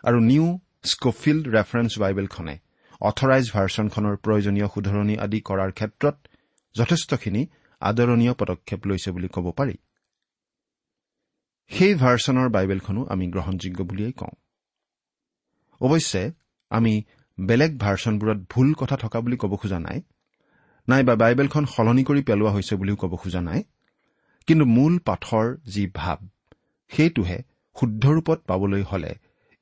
আৰু 0.04 0.18
নিউ 0.20 0.46
স্কফিল্ড 0.84 1.44
ৰেফাৰেন্স 1.46 1.92
বাইবেলখনে 1.98 2.54
অথৰাইজ 3.00 3.46
ভাৰ্চনখনৰ 3.50 4.16
প্ৰয়োজনীয় 4.16 4.68
শুধৰণি 4.74 5.14
আদি 5.16 5.40
কৰাৰ 5.40 5.70
ক্ষেত্ৰত 5.72 6.16
যথেষ্টখিনি 6.74 7.42
আদৰণীয় 7.80 8.34
পদক্ষেপ 8.34 8.80
লৈছে 8.86 9.10
বুলি 9.10 9.28
ক'ব 9.28 9.46
পাৰি। 9.50 9.76
সেই 11.70 11.94
ভাৰ্চনৰ 11.94 12.48
বাইবেলখনো 12.48 13.00
আমি 13.08 13.26
গ্ৰহণযোগ্য 13.26 13.80
বুলিয়েই 13.82 14.12
কওঁ। 14.12 14.34
অৱশ্যে 15.80 16.22
আমি 16.70 17.04
বেলেগ 17.38 17.72
ভাৰ্চনবোৰত 17.78 18.38
ভুল 18.50 18.68
কথা 18.74 18.96
থকা 18.96 19.20
বুলি 19.20 19.36
ক'ব 19.36 19.52
খোজা 19.56 19.78
নাই 19.78 19.98
নাইবা 20.88 21.14
বাইবেলখন 21.16 21.64
সলনি 21.66 22.04
কৰি 22.04 22.22
পেলোৱা 22.22 22.50
হৈছে 22.50 22.74
বুলিও 22.76 22.96
ক'ব 22.96 23.12
খোজা 23.16 23.40
নাই। 23.40 23.60
কিন্তু 24.46 24.64
মূল 24.64 24.98
পাঠৰ 24.98 25.56
যি 25.66 25.90
ভাৱ 25.94 26.16
সেইটোহে 26.88 27.42
শুদ্ধ 27.76 28.06
ৰূপত 28.06 28.38
পাবলৈ 28.46 28.82
হলে 28.82 29.14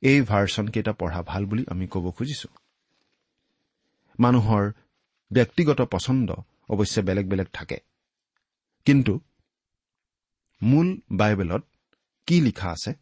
এই 0.02 0.22
ভাৰ্চনকেইটা 0.22 0.92
পঢ়া 0.92 1.22
ভাল 1.22 1.46
বুলি 1.46 1.64
আমি 1.68 1.86
ক'ব 1.86 2.10
খুজিছো। 2.10 2.48
মানুহৰ 4.20 4.72
ব্যক্তিগত 5.32 5.80
পচন্দ 5.82 6.32
অৱশ্যে 6.68 7.02
বেলেগ 7.02 7.28
বেলেগ 7.28 7.46
থাকে। 7.52 7.78
কিন্তু 8.84 9.20
মূল 10.62 11.00
বাইবেলত 11.10 11.62
কি 12.26 12.40
লিখা 12.40 12.70
আছে 12.70 12.92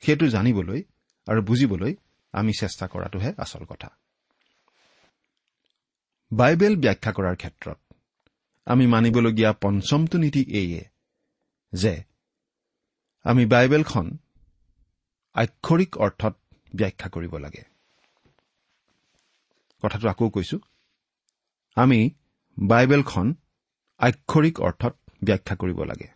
সেইটো 0.00 0.28
জানিবলৈ 0.28 0.82
আৰু 1.26 1.42
বুজিবলৈ 1.42 1.94
আমি 2.32 2.52
চেষ্টা 2.60 2.86
কৰাটোহে 2.86 3.32
আচল 3.38 3.64
কথা। 3.64 3.88
বাইবেল 6.32 6.76
ব্যাখ্যা 6.76 7.12
কৰাৰ 7.12 7.36
ক্ষেত্ৰত 7.36 7.94
আমি 8.66 8.86
মানিবলগীয়া 8.86 9.52
পঞ্চমটো 9.52 10.18
নীতি 10.18 10.42
এইয়ে 10.48 10.87
যে 11.72 12.04
আমি 13.24 13.46
বাইবেলখন 13.46 14.06
আক্ষৰিক 15.34 15.96
অৰ্থত 15.96 16.34
ব্যাখ্যা 16.76 17.08
কৰিব 17.10 17.36
লাগে। 17.36 17.62
কথাটো 19.82 20.08
আকৌ 20.08 20.30
কৈছো। 20.30 20.58
আমি 21.76 22.10
বাইবেলখন 22.58 23.34
আক্ষৰিক 23.98 24.60
অৰ্থত 24.60 24.94
ব্যাখ্যা 25.24 25.56
কৰিব 25.56 25.82
লাগে। 25.84 26.08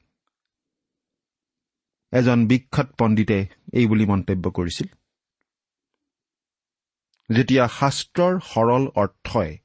এজন 2.12 2.46
বিখ্যাত 2.46 2.88
পণ্ডিতে 2.98 3.46
এই 3.72 3.86
বুলি 3.86 4.06
মন্তব্য 4.06 4.50
কৰিছিল। 4.50 4.88
যেতিয়া 7.30 7.68
শাস্ত্ৰৰ 7.68 8.40
সৰল 8.40 8.84
অৰ্থই 8.94 9.58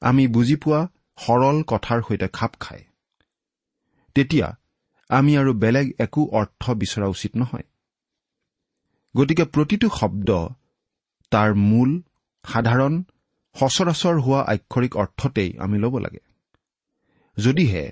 আমি 0.00 0.26
বুজি 0.26 0.56
পোৱা 0.56 0.80
সৰল 1.16 1.62
কথাৰ 1.62 2.02
সৈতে 2.02 2.28
খাপ 2.28 2.52
খায় 2.60 2.84
তেতিয়া 4.14 4.56
আমি 5.10 5.32
আৰু 5.36 5.52
বেলেগ 5.54 5.86
একো 5.98 6.22
অৰ্থ 6.32 6.70
বিচৰা 6.70 7.06
উচিত 7.06 7.32
নহয়। 7.36 7.66
গতিকে 9.14 9.44
প্ৰতিটো 9.44 9.88
শব্দ 9.88 10.30
তাৰ 11.32 11.50
মূল 11.54 11.90
সাধাৰণ 12.44 12.94
সচৰাচৰ 13.56 14.16
হোৱা 14.20 14.40
আক্ষৰিক 14.48 14.96
অৰ্থতেই 14.96 15.50
আমি 15.58 15.76
ল'ব 15.78 15.94
লাগে। 15.98 16.22
যদিহে 17.36 17.84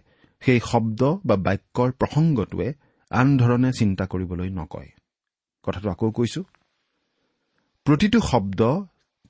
সেই 0.43 0.61
শব্দ 0.61 1.01
বা 1.25 1.37
বাক্যৰ 1.37 1.91
প্ৰসংগটোৱে 1.93 2.69
আন 3.11 3.27
ধৰণে 3.39 3.71
চিন্তা 3.73 4.05
কৰিবলৈ 4.07 4.49
নকয়। 4.51 4.91
কথাটো 5.63 5.89
আকৌ 5.91 6.11
কৈছো। 6.11 6.43
প্ৰতিটো 7.87 8.19
শব্দ 8.21 8.61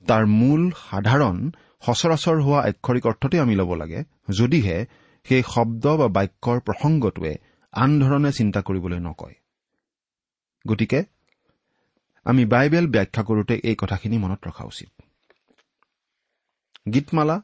তাৰ 0.05 0.23
মূল 0.25 0.61
সাধাৰণ 0.89 1.37
সচৰাচৰ 1.85 2.37
হোৱা 2.41 2.59
আক্ষৰিক 2.69 3.05
অৰ্থতে 3.05 3.39
আমি 3.39 3.55
ল'ব 3.55 3.71
লাগে 3.73 3.99
যদিহে 4.29 4.77
সেই 5.25 5.43
শব্দ 5.53 5.85
বা 5.97 6.07
বাক্যৰ 6.07 6.57
প্ৰসংগটোৱে 6.59 7.33
আন 7.75 7.99
ধৰণে 7.99 8.31
চিন্তা 8.31 8.61
কৰিবলৈ 8.61 8.99
নকয়। 8.99 9.35
গতিকে 10.67 11.03
আমি 12.23 12.45
বাইবেল 12.45 12.87
ব্যাখ্যা 12.87 13.23
কৰোঁতে 13.23 13.55
এই 13.63 13.75
কথাখিনি 13.75 14.17
মনত 14.17 14.47
ৰখা 14.47 14.63
উচিত। 14.65 15.01
গীতমালা 16.93 17.41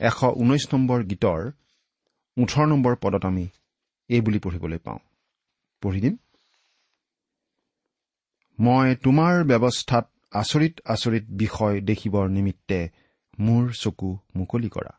এশ 0.00 0.24
ঊনৈশ 0.24 0.74
নম্বৰ 0.74 1.04
গীতৰ 1.04 1.50
ওঠৰ 2.36 2.66
নম্বৰ 2.66 2.96
পদত 2.96 3.24
আমি 3.24 3.48
এই 4.08 4.20
বুলি 4.20 4.38
পঢ়িবলৈ 4.38 4.78
পাওঁ। 4.78 4.98
পঢ়ি 5.82 6.00
দিম। 6.00 6.16
মই 8.58 8.96
তোমাৰ 8.96 9.44
ব্যৱস্থাত 9.44 10.10
আচৰিত 10.30 10.80
আচৰিত 10.84 11.24
বিষয় 11.30 11.80
দেখিবৰ 11.80 12.28
নিমিত্তে 12.28 12.88
মোৰ 13.40 13.72
চকু 13.72 14.18
মুকলি 14.36 14.68
কৰা। 14.68 14.90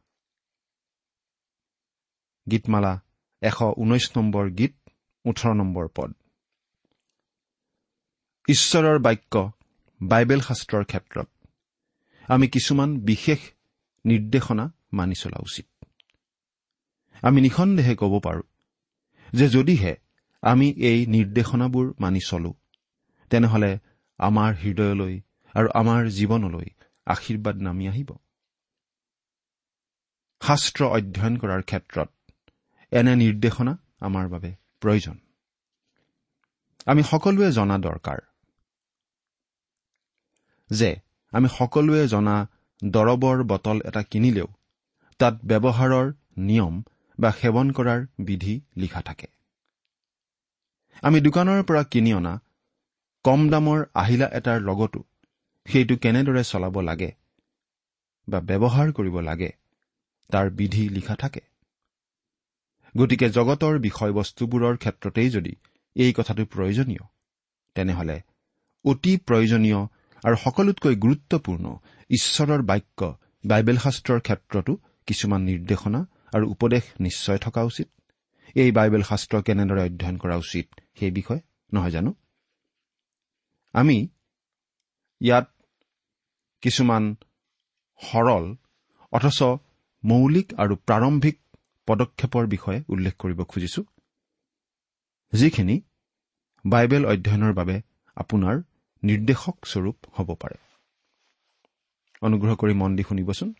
গীতমালা 2.51 3.01
এশ 3.45 3.57
ঊনৈশ 3.77 4.05
নম্বৰ 4.17 4.45
গীত 4.59 4.73
ওঠৰ 5.25 5.53
নম্বৰ 5.53 5.85
পদ। 5.95 6.11
ঈশ্বৰৰ 8.47 8.97
বাক্য 8.99 9.33
বাইবেল 10.01 10.41
শাস্ত্ৰৰ 10.41 10.83
ক্ষেত্ৰত। 10.83 11.27
আমি 12.27 12.45
কিছুমান 12.47 12.89
বিশেষ 13.01 13.41
নিৰ্দেশনা 14.05 14.65
মানি 14.93 15.15
চলা 15.15 15.39
উচিত। 15.39 15.67
আমি 17.23 17.39
নিঃসন্দেহে 17.41 17.93
ক'ব 17.95 18.13
পাৰোঁ 18.19 18.45
যে 19.33 19.45
যদিহে 19.49 19.93
আমি 20.43 20.67
এই 20.89 20.99
নিৰ্দেশনাবোৰ 21.05 21.85
মানি 21.99 22.21
চলো 22.29 22.51
তেনেহলে 23.31 23.71
আমাৰ 24.19 24.51
হৃদয়লৈ 24.63 25.15
আৰু 25.55 25.67
আমাৰ 25.81 26.01
জীৱনলৈ 26.17 26.67
আশীৰ্বাদ 27.07 27.55
নামি 27.61 27.85
আহিব। 27.87 28.09
শাস্ত্ৰ 30.41 30.81
অধ্যয়ন 30.97 31.35
কৰাৰ 31.37 31.61
ক্ষেত্ৰত 31.61 32.09
এনে 32.91 33.15
নিৰ্দেশনা 33.15 33.73
আমাৰ 33.99 34.25
বাবে 34.27 34.55
প্ৰয়োজন। 34.81 35.17
আমি 36.85 37.03
সকলোৱে 37.03 37.51
জনা 37.51 37.77
দৰকাৰ 37.77 38.19
যে 40.71 40.89
আমি 41.33 41.47
সকলোৱে 41.57 42.07
জনা 42.07 42.35
দৰৱৰ 42.81 43.43
বটল 43.43 43.81
এটা 43.85 44.03
কিনিলেও 44.03 44.47
তাত 45.19 45.33
ব্যৱহাৰৰ 45.43 46.13
নিয়ম 46.37 46.83
বা 47.19 47.31
সেৱন 47.31 47.71
কৰাৰ 47.71 48.01
বিধি 48.19 48.61
লিখা 48.77 49.01
থাকে। 49.01 49.27
আমি 51.01 51.21
দোকানৰ 51.21 51.63
পৰা 51.63 51.83
কিনি 51.83 52.13
অনা 52.13 52.33
কম 53.23 53.49
দামৰ 53.49 53.79
আহিলা 53.93 54.27
এটাৰ 54.33 54.59
লগতো 54.61 54.99
সেইটো 55.65 55.95
কেনেদৰে 55.97 56.43
চলাব 56.43 56.79
লাগে 56.79 57.11
বা 58.27 58.39
ব্যৱহাৰ 58.39 58.91
কৰিব 58.91 59.19
লাগে 59.19 59.51
তাৰ 60.31 60.49
বিধি 60.49 60.89
লিখা 60.89 61.15
থাকে। 61.15 61.41
গতিকে 62.95 63.27
জগতৰ 63.37 63.75
বিষয়বস্তুবোৰৰ 63.79 64.75
ক্ষেত্ৰতেই 64.77 65.29
যদি 65.29 65.53
এই 65.95 66.11
কথাটো 66.17 66.43
প্ৰয়োজনীয় 66.53 67.03
তেনেহলে 67.75 68.17
অতি 68.85 69.13
প্ৰয়োজনীয় 69.27 69.79
আৰু 70.23 70.35
সকলোতকৈ 70.35 70.95
গুৰুত্বপূৰ্ণ 70.95 71.65
ঈশ্বৰৰ 72.09 72.61
বাক্য 72.71 72.99
বাইবেল 73.43 73.77
শাস্ত্ৰৰ 73.77 74.19
ক্ষেত্ৰতো 74.19 74.73
কিছুমান 75.07 75.41
নিৰ্দেশনা 75.41 76.01
আৰু 76.33 76.45
উপদেশ 76.49 76.83
নিশ্চয় 76.99 77.37
থকা 77.37 77.61
উচিত। 77.61 77.87
এই 78.55 78.69
বাইবেল 78.71 79.03
শাস্ত্ৰ 79.09 79.35
কেনেদৰে 79.47 79.81
অধ্যয়ন 79.87 80.17
কৰা 80.17 80.35
উচিত 80.35 80.67
সেই 80.99 81.11
বিষয়ে 81.11 81.41
নহয় 81.71 81.91
জানো? 81.91 82.11
আমি 83.73 83.97
ইয়াত 85.21 85.47
কিছুমান 86.63 87.03
সৰল 87.99 88.45
অথচ 89.13 89.39
মৌলিক 90.03 90.47
আৰু 90.53 90.73
প্ৰাৰম্ভিক 90.87 91.35
পদক্ষেপৰ 91.87 92.47
বিষয়ে 92.47 92.83
উল্লেখ 92.89 93.13
কৰিব 93.17 93.43
খুজিছো। 93.43 93.81
যিখিনি 95.33 95.75
বাইবেল 96.65 97.05
অধ্যয়নৰ 97.05 97.53
বাবে 97.53 97.81
আপোনাৰ 98.15 98.55
নিৰ্দেশক 99.03 99.65
স্বৰূপ 99.65 99.97
হ'ব 100.13 100.35
পাৰে। 100.35 100.57
অনুগ্ৰহ 102.21 102.55
কৰি 102.55 102.73
মন 102.73 102.95
দি 102.95 103.03
শুনিবচোন। 103.03 103.53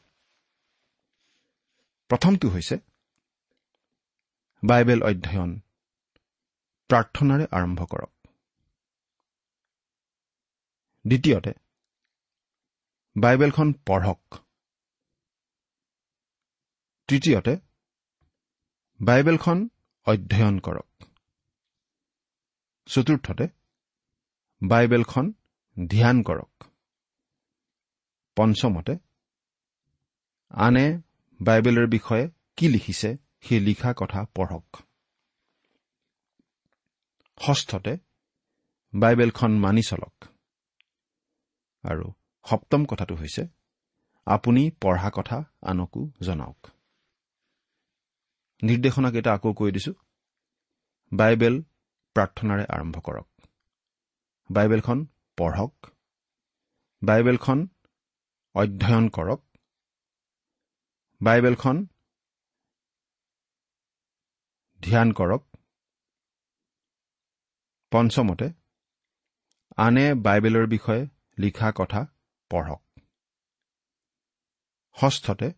প্ৰথমটো 2.10 2.50
হৈছে 2.50 2.76
বাইবেল 4.64 5.04
অধ্যয়ন 5.04 5.60
প্ৰাৰ্থনাৰে 6.90 7.46
আৰম্ভ 7.52 7.86
কৰক। 7.86 8.12
দ্বিতীয়তে 11.08 11.54
বাইবেলখন 13.16 13.74
পঢ়ক। 13.74 14.36
তৃতীয়তে 17.08 17.64
বাইবেলখন 19.01 19.69
অধ্যয়ন 20.05 20.60
কৰক। 20.60 21.03
চতুৰ্থতে 22.86 23.47
বাইবেলখন 24.67 25.34
ধ্যান 25.89 26.23
কৰক। 26.23 26.63
পঞ্চমতে 28.36 28.97
আনে 30.49 31.01
বাইবেলৰ 31.41 31.88
বিষয়ে 31.89 32.29
কি 32.58 32.67
লিখিছে 32.67 33.17
সেই 33.41 33.60
লিখা 33.60 33.93
কথা 33.97 34.25
পঢ়ক। 34.36 34.77
ষষ্ঠতে 37.47 37.97
বাইবেলখন 38.93 39.60
মানি 39.60 39.81
চলক। 39.81 40.25
আৰু 41.84 42.13
সপ্তম 42.49 42.86
কথাটো 42.86 43.15
হৈছে 43.15 43.47
আপুনি 44.25 44.71
পঢ়া 44.71 45.12
কথা 45.13 45.43
আনকো 45.62 46.12
জনাওক। 46.21 46.75
নিৰ্দেশনাকেইটা 48.63 49.34
আকৌ 49.34 49.54
কৈ 49.54 49.72
দিছো। 49.72 49.94
বাইবেল 51.12 51.63
প্ৰাৰ্থনাৰে 52.15 52.65
আৰম্ভ 52.65 53.00
কৰক। 53.00 53.28
বাইবেলখন 54.52 55.06
পঢ়ক। 55.38 55.88
বাইবেলখন 57.04 57.68
অধ্যয়ন 58.56 59.10
কৰক। 59.10 59.41
বাইবেলখন 61.22 61.86
ধ্যান 64.82 65.12
কৰক। 65.12 65.44
পঞ্চমতে 67.91 68.50
আনে 69.78 70.13
বাইবেলৰ 70.13 70.68
বিষয়ে 70.68 71.08
লিখা 71.38 71.72
কথা 71.76 72.06
পঢ়ক। 72.50 72.84
ষষ্ঠতে 74.98 75.54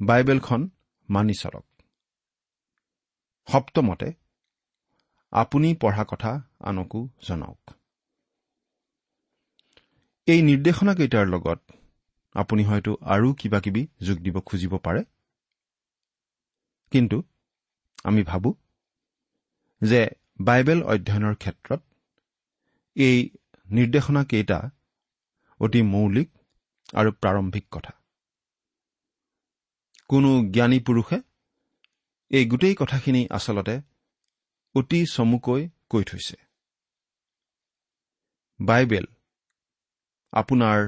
বাইবেলখন 0.00 0.70
মানি 1.10 1.34
চলক। 1.34 1.75
সপ্তমতে 3.48 4.08
আপুনি 5.32 5.68
পঢ়া 5.80 6.04
কথা 6.08 6.30
আনকো 6.60 7.00
জনাওক। 7.28 7.62
এই 10.28 10.40
নিৰ্দেশনাকেইটাৰ 10.42 11.26
লগত 11.26 11.60
আপুনি 12.34 12.62
হয়তো 12.64 12.92
আৰু 13.06 13.28
কিবা 13.34 13.58
কিবি 13.60 13.82
যোগ 14.02 14.16
দিব 14.18 14.36
খুজিব 14.40 14.72
পাৰে। 14.76 15.02
কিন্তু 16.92 17.18
আমি 18.04 18.22
ভাবো 18.22 18.50
যে 19.82 20.00
বাইবেল 20.40 20.80
অধ্যয়নৰ 20.82 21.34
ক্ষেত্ৰত 21.34 21.80
এই 22.96 23.16
নিৰ্দেশনাকেইটা 23.68 24.58
অতি 25.60 25.80
মৌলিক 25.92 26.28
আৰু 26.94 27.10
প্ৰাৰম্ভিক 27.12 27.64
কথা। 27.70 27.92
কোনো 30.10 30.30
জ্ঞানী 30.52 30.78
পুৰুষে 30.80 31.18
এই 32.30 32.44
গোটেই 32.46 32.74
কথাখিনি 32.74 33.22
আচলতে 33.30 33.74
অতি 34.74 34.98
চমুকৈ 35.06 35.62
কৈ 35.90 36.02
থৈছে। 36.04 36.36
বাইবেল 38.60 39.06
আপোনাৰ 40.32 40.78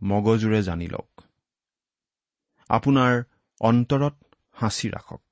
মগজুৰে 0.00 0.60
জানি 0.62 0.86
লওক। 0.86 1.10
আপোনাৰ 2.70 3.14
অন্তৰত 3.60 4.14
সাঁচি 4.56 4.88
ৰাখক। 4.88 5.22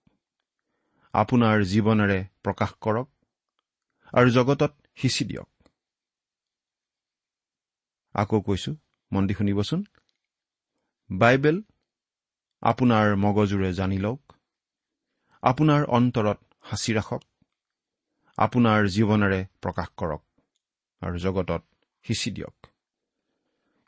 আপোনাৰ 1.15 1.57
জীৱনেৰে 1.65 2.19
প্ৰকাশ 2.43 2.71
কৰক 2.81 3.09
আৰু 4.15 4.29
জগতত 4.31 4.73
সিঁচি 4.97 5.25
দিয়ক। 5.25 5.51
আকৌ 8.15 8.39
কৈছো 8.41 8.73
মন 9.13 9.23
দি 9.27 9.35
শুনিবচোন। 9.35 9.81
বাইবেল 11.11 11.57
আপোনাৰ 12.63 13.07
মগজুৰে 13.17 13.71
জানি 13.73 13.99
লওক। 13.99 14.23
আপোনাৰ 15.45 15.83
অন্তৰত 15.89 16.39
সাঁচি 16.71 16.93
ৰাখক। 16.93 17.23
আপোনাৰ 18.39 18.87
জীৱনেৰে 18.89 19.41
প্ৰকাশ 19.63 19.89
কৰক 19.97 20.23
আৰু 21.03 21.17
জগতত 21.19 21.63
সিঁচি 22.05 22.31
দিয়ক। 22.31 22.57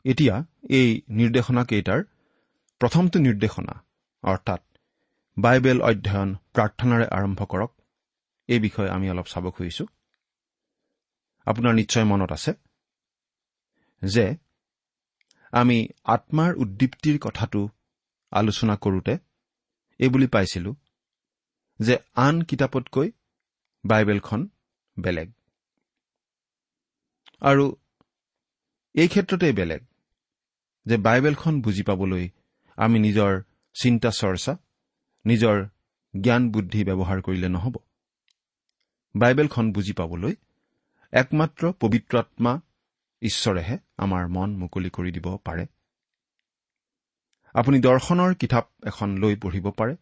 এতিয়া 0.05 0.35
এই 0.69 0.89
নিৰ্দেশনাকেইটাৰ 1.09 2.01
প্ৰথমটো 2.81 3.17
নিৰ্দেশনা 3.19 3.75
অৰ্থাৎ 4.23 4.61
বাইবেল 5.37 5.79
অধ্যয়ন 5.81 6.29
প্ৰাৰ্থনাৰে 6.53 7.05
আৰম্ভ 7.11 7.39
কৰক। 7.45 7.71
এই 8.49 8.59
বিষয়ে 8.59 8.89
আমি 8.89 9.09
অলপ 9.09 9.27
চাব 9.27 9.45
খুজিছো। 9.51 9.85
আপোনাৰ 11.47 11.73
নিশ্চয় 11.73 12.05
মনত 12.05 12.31
আছে 12.31 12.51
যে 14.01 14.25
আমি 15.53 15.77
আত্মাৰ 16.05 16.51
উদ্দীপ্তিৰ 16.55 17.17
কথাটো 17.19 17.61
আলোচনা 18.31 18.75
কৰোঁতে 18.83 19.13
এইবুলি 19.99 20.27
পাইছিলো 20.27 20.71
যে 21.79 21.97
আন 22.15 22.41
কিতাপতকৈ 22.41 23.11
বাইবেলখন 23.85 24.47
বেলেগ। 24.99 25.31
আৰু 27.41 27.75
এই 28.95 29.07
ক্ষেত্ৰতেই 29.07 29.53
বেলেগ 29.53 29.81
যে 30.85 30.97
বাইবেলখন 30.97 31.61
বুজি 31.61 31.83
পাবলৈ 31.83 32.29
আমি 32.77 32.99
নিজৰ 32.99 33.41
চিন্তা 33.75 34.09
চৰ্চা 34.11 34.57
নিজৰ 35.25 35.65
জ্ঞান 36.13 36.51
বুদ্ধি 36.51 36.83
ব্যৱহাৰ 36.83 37.21
কৰিলে 37.21 37.49
নহ'ব। 37.49 37.75
বাইবেলখন 39.15 39.71
বুজি 39.71 39.93
পাবলৈ 39.93 40.35
একমাত্ৰ 41.13 41.71
পবিত্ৰ 41.79 42.17
আত্মা 42.17 42.59
ঈশ্বৰেহে 43.21 43.77
আমাৰ 43.97 44.27
মন 44.27 44.49
মুকলি 44.55 44.89
কৰি 44.89 45.11
দিব 45.11 45.37
পাৰে। 45.37 45.65
আপুনি 47.55 47.79
দৰ্শনৰ 47.79 48.33
কিতাপ 48.33 48.65
এখন 48.83 49.17
লৈ 49.17 49.35
পঢ়িব 49.35 49.71
পাৰে। 49.71 49.95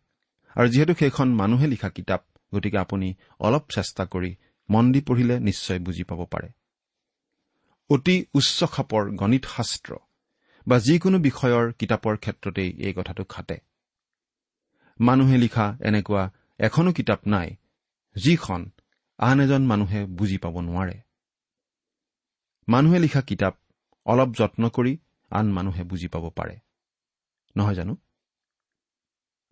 আৰু 0.55 0.67
যিহেতু 0.69 0.93
সেইখন 0.93 1.27
মানুহে 1.35 1.67
লিখা 1.67 1.89
কিতাপ 1.89 2.21
গতিকে 2.55 2.77
আপুনি 2.77 3.13
অলপ 3.39 3.63
চেষ্টা 3.69 4.03
কৰি 4.05 4.35
মন 4.69 4.91
দি 4.91 5.01
পঢ়িলে 5.01 5.39
নিশ্চয় 5.39 5.79
বুজি 5.79 6.03
পাব 6.03 6.25
পাৰে। 6.25 6.49
অতি 7.89 8.25
উচ্চ 8.33 8.63
খাপৰ 8.63 9.03
গণিত 9.15 9.45
শাস্ত্ৰ 9.45 9.91
বা 10.67 10.79
যিকোনো 10.79 11.17
বিষয়ৰ 11.19 11.73
কিতাপৰ 11.73 12.17
ক্ষেত্ৰতেই 12.17 12.69
এই 12.77 12.93
কথাটো 12.93 13.23
খাটে। 13.23 13.57
মানুহে 14.99 15.37
লিখা 15.37 15.77
এনেকুৱা 15.81 16.31
এখনো 16.59 16.91
কিতাপ 16.93 17.27
নাই 17.27 17.55
যিখন 18.15 18.71
আন 19.17 19.39
এজন 19.39 19.63
মানুহে 19.65 20.05
বুজি 20.05 20.37
পাব 20.37 20.55
নোৱাৰে। 20.59 20.97
মানুহে 22.67 22.99
লিখা 22.99 23.21
কিতাপ 23.21 23.55
অলপ 24.05 24.29
যত্ন 24.33 24.69
কৰি 24.69 24.97
আন 25.31 25.45
মানুহে 25.51 25.83
বুজি 25.83 26.07
পাব 26.07 26.29
পাৰে। 26.29 26.55
নহয় 27.55 27.73
জানো? 27.73 27.97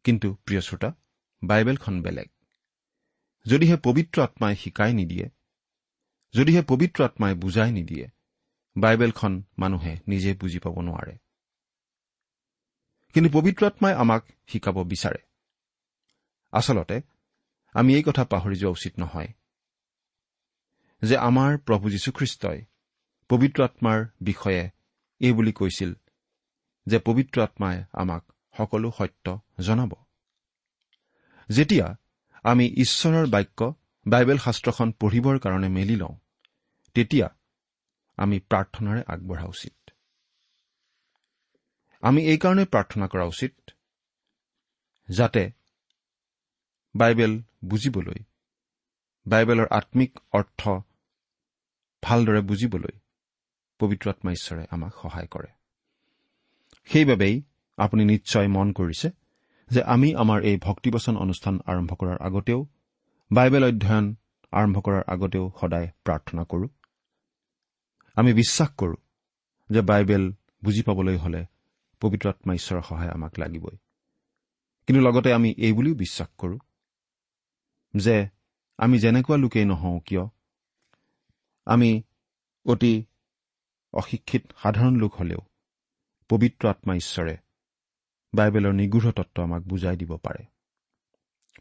কিন্তু 0.04 0.34
প্ৰিয় 0.34 0.62
শ্ৰোতা 0.62 0.94
বাইবেলখন 1.44 2.02
বেলেগ। 2.02 2.30
যদিহে 3.46 3.78
পবিত্ৰ 3.84 4.22
আত্মাই 4.22 4.56
শিকাই 4.56 4.94
নিদিয়ে 4.94 5.30
যদিহে 6.34 6.62
পবিত্ৰ 6.62 7.04
আত্মাই 7.04 7.34
বুজাই 7.34 7.72
নিদিয়ে 7.72 8.08
বাইবেলখন 8.78 9.44
মানুহে 9.58 9.98
নিজে 10.08 10.34
বুজি 10.34 10.60
পাব 10.60 10.82
নোৱাৰে। 10.82 11.18
কিন্তু 13.14 13.30
পবিত্ৰ 13.34 13.66
আত্মাই 13.66 13.94
আমাক 13.94 14.26
শিকাব 14.48 14.84
বিচাৰে। 14.84 15.22
আচলতে 16.52 17.02
আমি 17.74 17.96
এই 17.96 18.04
কথা 18.04 18.24
পাহৰি 18.24 18.56
যোৱা 18.56 18.72
উচিত 18.72 19.00
নহয় 19.00 19.28
যে 21.02 21.18
আমাৰ 21.18 21.58
প্ৰভু 21.58 21.90
যীশুখ্ৰীষ্টই 21.90 22.66
পবিত্ৰ 23.30 23.64
আত্মাৰ 23.64 24.06
বিষয়ে 24.22 24.70
এই 25.20 25.32
বুলি 25.32 25.52
কৈছিল 25.52 25.94
যে 26.86 27.00
পবিত্ৰ 27.00 27.42
আত্মাই 27.42 27.84
আমাক 27.94 28.33
সকলো 28.58 28.92
সত্য 28.98 29.40
জনাব। 29.60 29.92
যেতিয়া 31.50 31.88
আমি 32.44 32.66
ঈশ্বৰৰ 32.68 33.28
বাক্য 33.28 33.74
বাইবেল 34.06 34.38
শাস্ত্ৰখন 34.38 34.92
পঢ়িবৰ 34.92 35.40
কাৰণে 35.40 35.70
মেলি 35.70 35.96
লওঁ 35.96 36.16
তেতিয়া 36.94 37.28
আমি 38.18 38.40
প্ৰাৰ্থনাৰে 38.40 39.02
আগবঢ়া 39.08 39.46
উচিত। 39.46 39.90
আমি 42.02 42.22
এইকাৰণে 42.26 42.66
প্ৰাৰ্থনা 42.66 43.08
কৰা 43.08 43.26
উচিত 43.26 43.54
যাতে 45.10 45.52
বাইবেল 46.96 47.42
বুজিবলৈ 47.66 48.20
বাইবেলৰ 49.28 49.68
আত্মিক 49.72 50.20
অৰ্থ 50.34 50.62
ভালদৰে 52.04 52.42
বুজিবলৈ 52.42 53.00
পবিত্ৰ 53.80 54.10
আত্মা 54.10 54.32
ঈশ্বৰে 54.32 54.64
আমাক 54.70 54.94
সহায় 55.02 55.28
কৰে। 55.28 55.48
সেইবাবেই 56.86 57.42
আপুনি 57.78 58.06
নিশ্চয় 58.06 58.48
মন 58.48 58.72
কৰিছে 58.72 59.12
যে 59.72 59.84
আমি 59.84 60.16
আমাৰ 60.16 60.44
এই 60.44 60.58
ভক্তিবচন 60.58 61.18
অনুষ্ঠান 61.18 61.60
আৰম্ভ 61.66 61.94
কৰাৰ 61.94 62.18
আগতেও 62.22 62.66
বাইবেল 63.32 63.64
অধ্যয়ন 63.64 64.16
আৰম্ভ 64.52 64.80
কৰাৰ 64.80 65.04
আগতেও 65.08 65.52
সদায় 65.62 65.88
প্ৰাৰ্থনা 66.06 66.44
কৰোঁ। 66.44 66.68
আমি 68.16 68.34
বিশ্বাস 68.34 68.70
কৰোঁ 68.70 68.96
যে 69.70 69.82
বাইবেল 69.82 70.34
বুজি 70.64 70.82
পাবলৈ 70.82 71.18
হ'লে 71.18 71.46
পবিত্ৰ 72.02 72.30
আত্মা 72.30 72.54
ঈশ্বৰৰ 72.54 72.82
সহায় 72.82 73.10
আমাক 73.10 73.40
লাগিবই। 73.40 73.78
কিন্তু 74.88 75.02
লগতে 75.02 75.34
আমি 75.34 75.50
এই 75.58 75.74
বুলিও 75.74 75.96
বিশ্বাস 75.96 76.30
কৰোঁ 76.38 76.60
যে 77.96 78.28
আমি 78.78 79.00
যেনেকুৱা 79.00 79.38
লোকেই 79.38 79.66
নহওঁ 79.66 80.00
কিয় 80.00 80.26
আমি 81.66 82.04
অতি 82.66 83.06
অশিক্ষিত 83.94 84.44
সাধাৰণ 84.62 84.96
লোক 84.96 85.16
হলেও 85.16 85.42
পবিত্ৰ 86.30 86.68
আত্মা 86.68 86.96
ঈশ্বৰে 86.96 87.38
বাইবেলৰ 88.36 88.74
নিগৃঢ় 88.74 89.12
তত্ব 89.12 89.44
আমাক 89.44 89.62
বুজাই 89.64 89.98
দিব 89.98 90.18
পাৰে। 90.18 90.46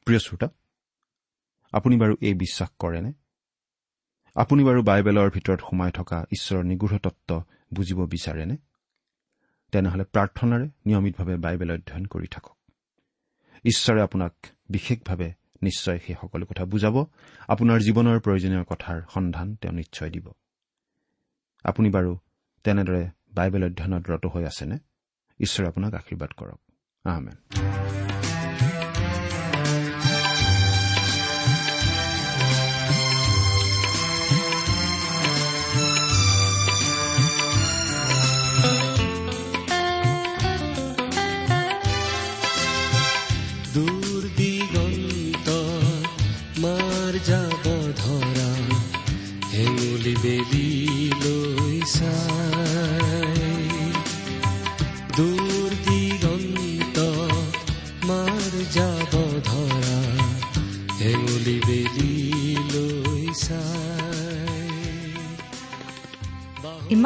প্ৰিয় 0.05 0.19
শ্ৰোতা 0.19 0.49
আপুনি 1.73 1.97
বাৰু 1.97 2.17
এই 2.21 2.35
বিশ্বাস 2.35 2.71
কৰেনে? 2.79 3.13
আপুনি 4.35 4.65
বাৰু 4.65 4.83
বাইবেলৰ 4.83 5.31
ভিতৰত 5.31 5.61
সোমাই 5.61 5.93
থকা 5.93 6.25
ঈশ্বৰৰ 6.33 6.65
নিগৃঢ় 6.65 6.99
তত্ব 6.99 7.43
বুজিব 7.75 8.07
বিচাৰেনে? 8.07 8.57
তেনেহলে 9.73 10.05
প্ৰাৰ্থনাৰে 10.05 10.67
নিয়মিতভাৱে 10.87 11.37
বাইবেল 11.37 11.73
অধ্যয়ন 11.73 12.05
কৰি 12.05 12.27
থাকক। 12.27 12.57
ঈশ্বৰে 13.65 14.03
আপোনাক 14.03 14.35
বিশেষভাৱে 14.69 15.33
নিশ্চয় 15.63 15.99
সেই 15.99 16.17
সকলো 16.21 16.47
কথা 16.47 16.65
বুজাব 16.65 17.05
আপোনাৰ 17.49 17.81
জীৱনৰ 17.81 18.21
প্ৰয়োজনীয় 18.21 18.65
কথাৰ 18.65 19.03
সন্ধান 19.15 19.55
তেওঁ 19.55 19.73
নিশ্চয় 19.73 20.11
দিব। 20.11 20.33
আপুনি 21.65 21.91
বাৰু 21.91 22.19
তেনেদৰে 22.65 23.11
বাইবেল 23.33 23.65
অধ্যয়নত 23.65 24.11
ৰত 24.11 24.27
হৈ 24.27 24.45
আছেনে? 24.45 24.79
ঈশ্বৰে 25.41 25.67
আপোনাক 25.69 25.93
আশীৰ্বাদ 25.95 26.31
কৰক। 26.37 26.61
আহমেন 27.05 27.37
দূৰ 43.75 44.23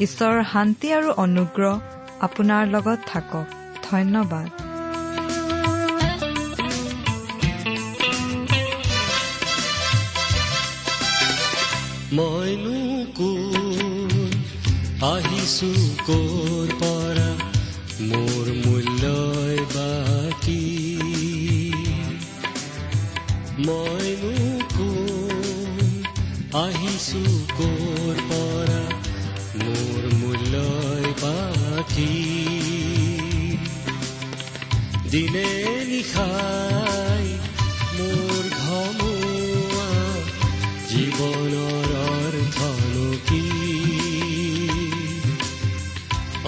ঈশ্বৰৰ 0.00 0.42
শান্তি 0.52 0.88
আৰু 0.92 1.10
অনুগ্ৰহ 1.16 1.74
আপোনাৰ 2.20 2.62
লগত 2.66 2.98
থাকক। 3.06 3.46
ধন্যবাদ। 3.90 4.48
মইনো 12.12 12.78
কোন 13.14 14.32
আহিছো 15.02 15.70
কৰ 16.06 16.93
দিনে 35.14 35.50
নিশাই 35.88 37.26
মোৰ 37.96 38.44
ঘমুৱা 38.60 39.90
জীৱনৰ 40.90 41.90
অৰ্থনো 41.98 43.06
কি? 43.28 43.42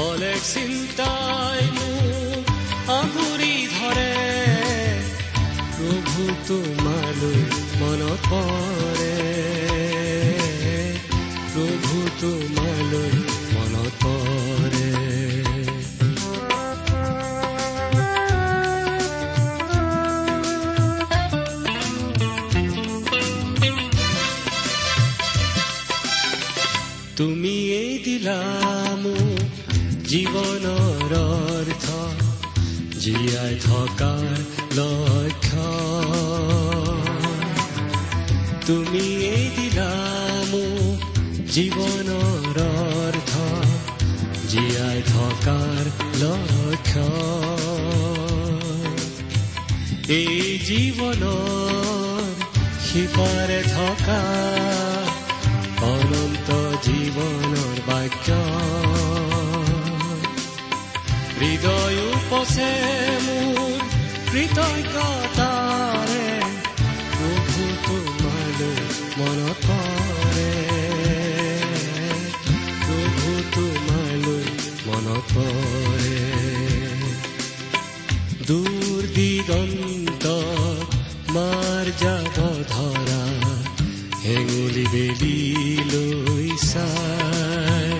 অলেখ 0.07 0.41
চিন্তাই 0.55 1.63
মোক 1.77 2.45
আগুৰি 2.91 3.55
ধৰে 3.77 4.15
প্ৰভু 5.77 6.23
তোমালৈ 6.49 7.41
মনত 7.81 8.21
পৰে। 8.31 9.15
প্ৰভু 11.53 11.97
তোমালৈ 12.21 12.66
জীয়াই 33.07 33.59
থকাৰ 33.63 34.35
লক্ষ্য। 34.75 35.63
তুমিয়েই 38.67 39.51
দিলা 39.57 39.91
মোক 40.51 41.03
জীৱনৰ 41.53 42.61
অৰ্থ। 42.61 43.37
জীয়াই 44.49 45.03
থকাৰ 45.03 45.85
লক্ষ্য। 46.21 47.07
এই 50.09 50.59
জীৱনৰ 50.67 52.45
সিপাৰে 52.81 53.63
থকা 53.63 54.23
অনন্ত 55.81 56.51
জীৱনৰ 56.85 57.81
বাক্য। 57.87 58.56
উপচে 62.47 62.73
মোৰ 63.27 63.81
কৃতজ্ঞতাৰে 64.31 66.27
প্ৰভু 67.15 67.65
তোমালৈ 67.87 68.77
মনত 69.19 69.67
পৰে। 69.67 70.53
প্ৰভু 72.85 73.31
তোমালৈ 73.57 74.45
মনত 74.87 75.35
পৰে। 75.35 76.23
দূৰ 78.47 79.01
দিগন্ত 79.17 80.25
মাৰ 81.35 81.87
যাব 82.03 82.37
ধৰা 82.73 83.25
হেঙুলি 84.25 84.87
বেলি 84.93 85.39
লৈ 85.93 86.49
চাই। 86.71 87.91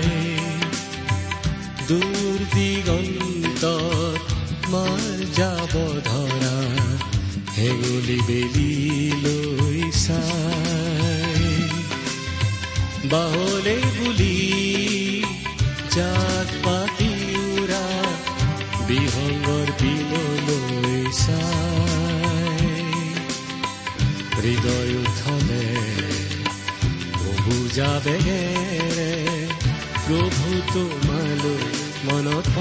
দূৰ 1.89 2.39
দিগন্ত 2.55 3.26
ধূলি 8.07 8.21
বেলিলৈ 8.29 9.81
চাই। 10.07 11.45
বাহলে 13.11 13.77
বুলি 13.99 14.37
জাক 15.91 16.49
পাতি 16.65 17.11
উৰা 17.51 17.87
বিহংগৰ 18.89 19.69
বিললৈ 19.81 21.03
চাই। 21.23 22.87
হৃদয় 24.39 24.93
উঠলে 25.03 25.67
বহু 27.19 27.55
যাবে 27.75 28.19
প্ৰভু 30.05 30.49
তোমালৈ 30.75 31.65
মনত 32.07 32.55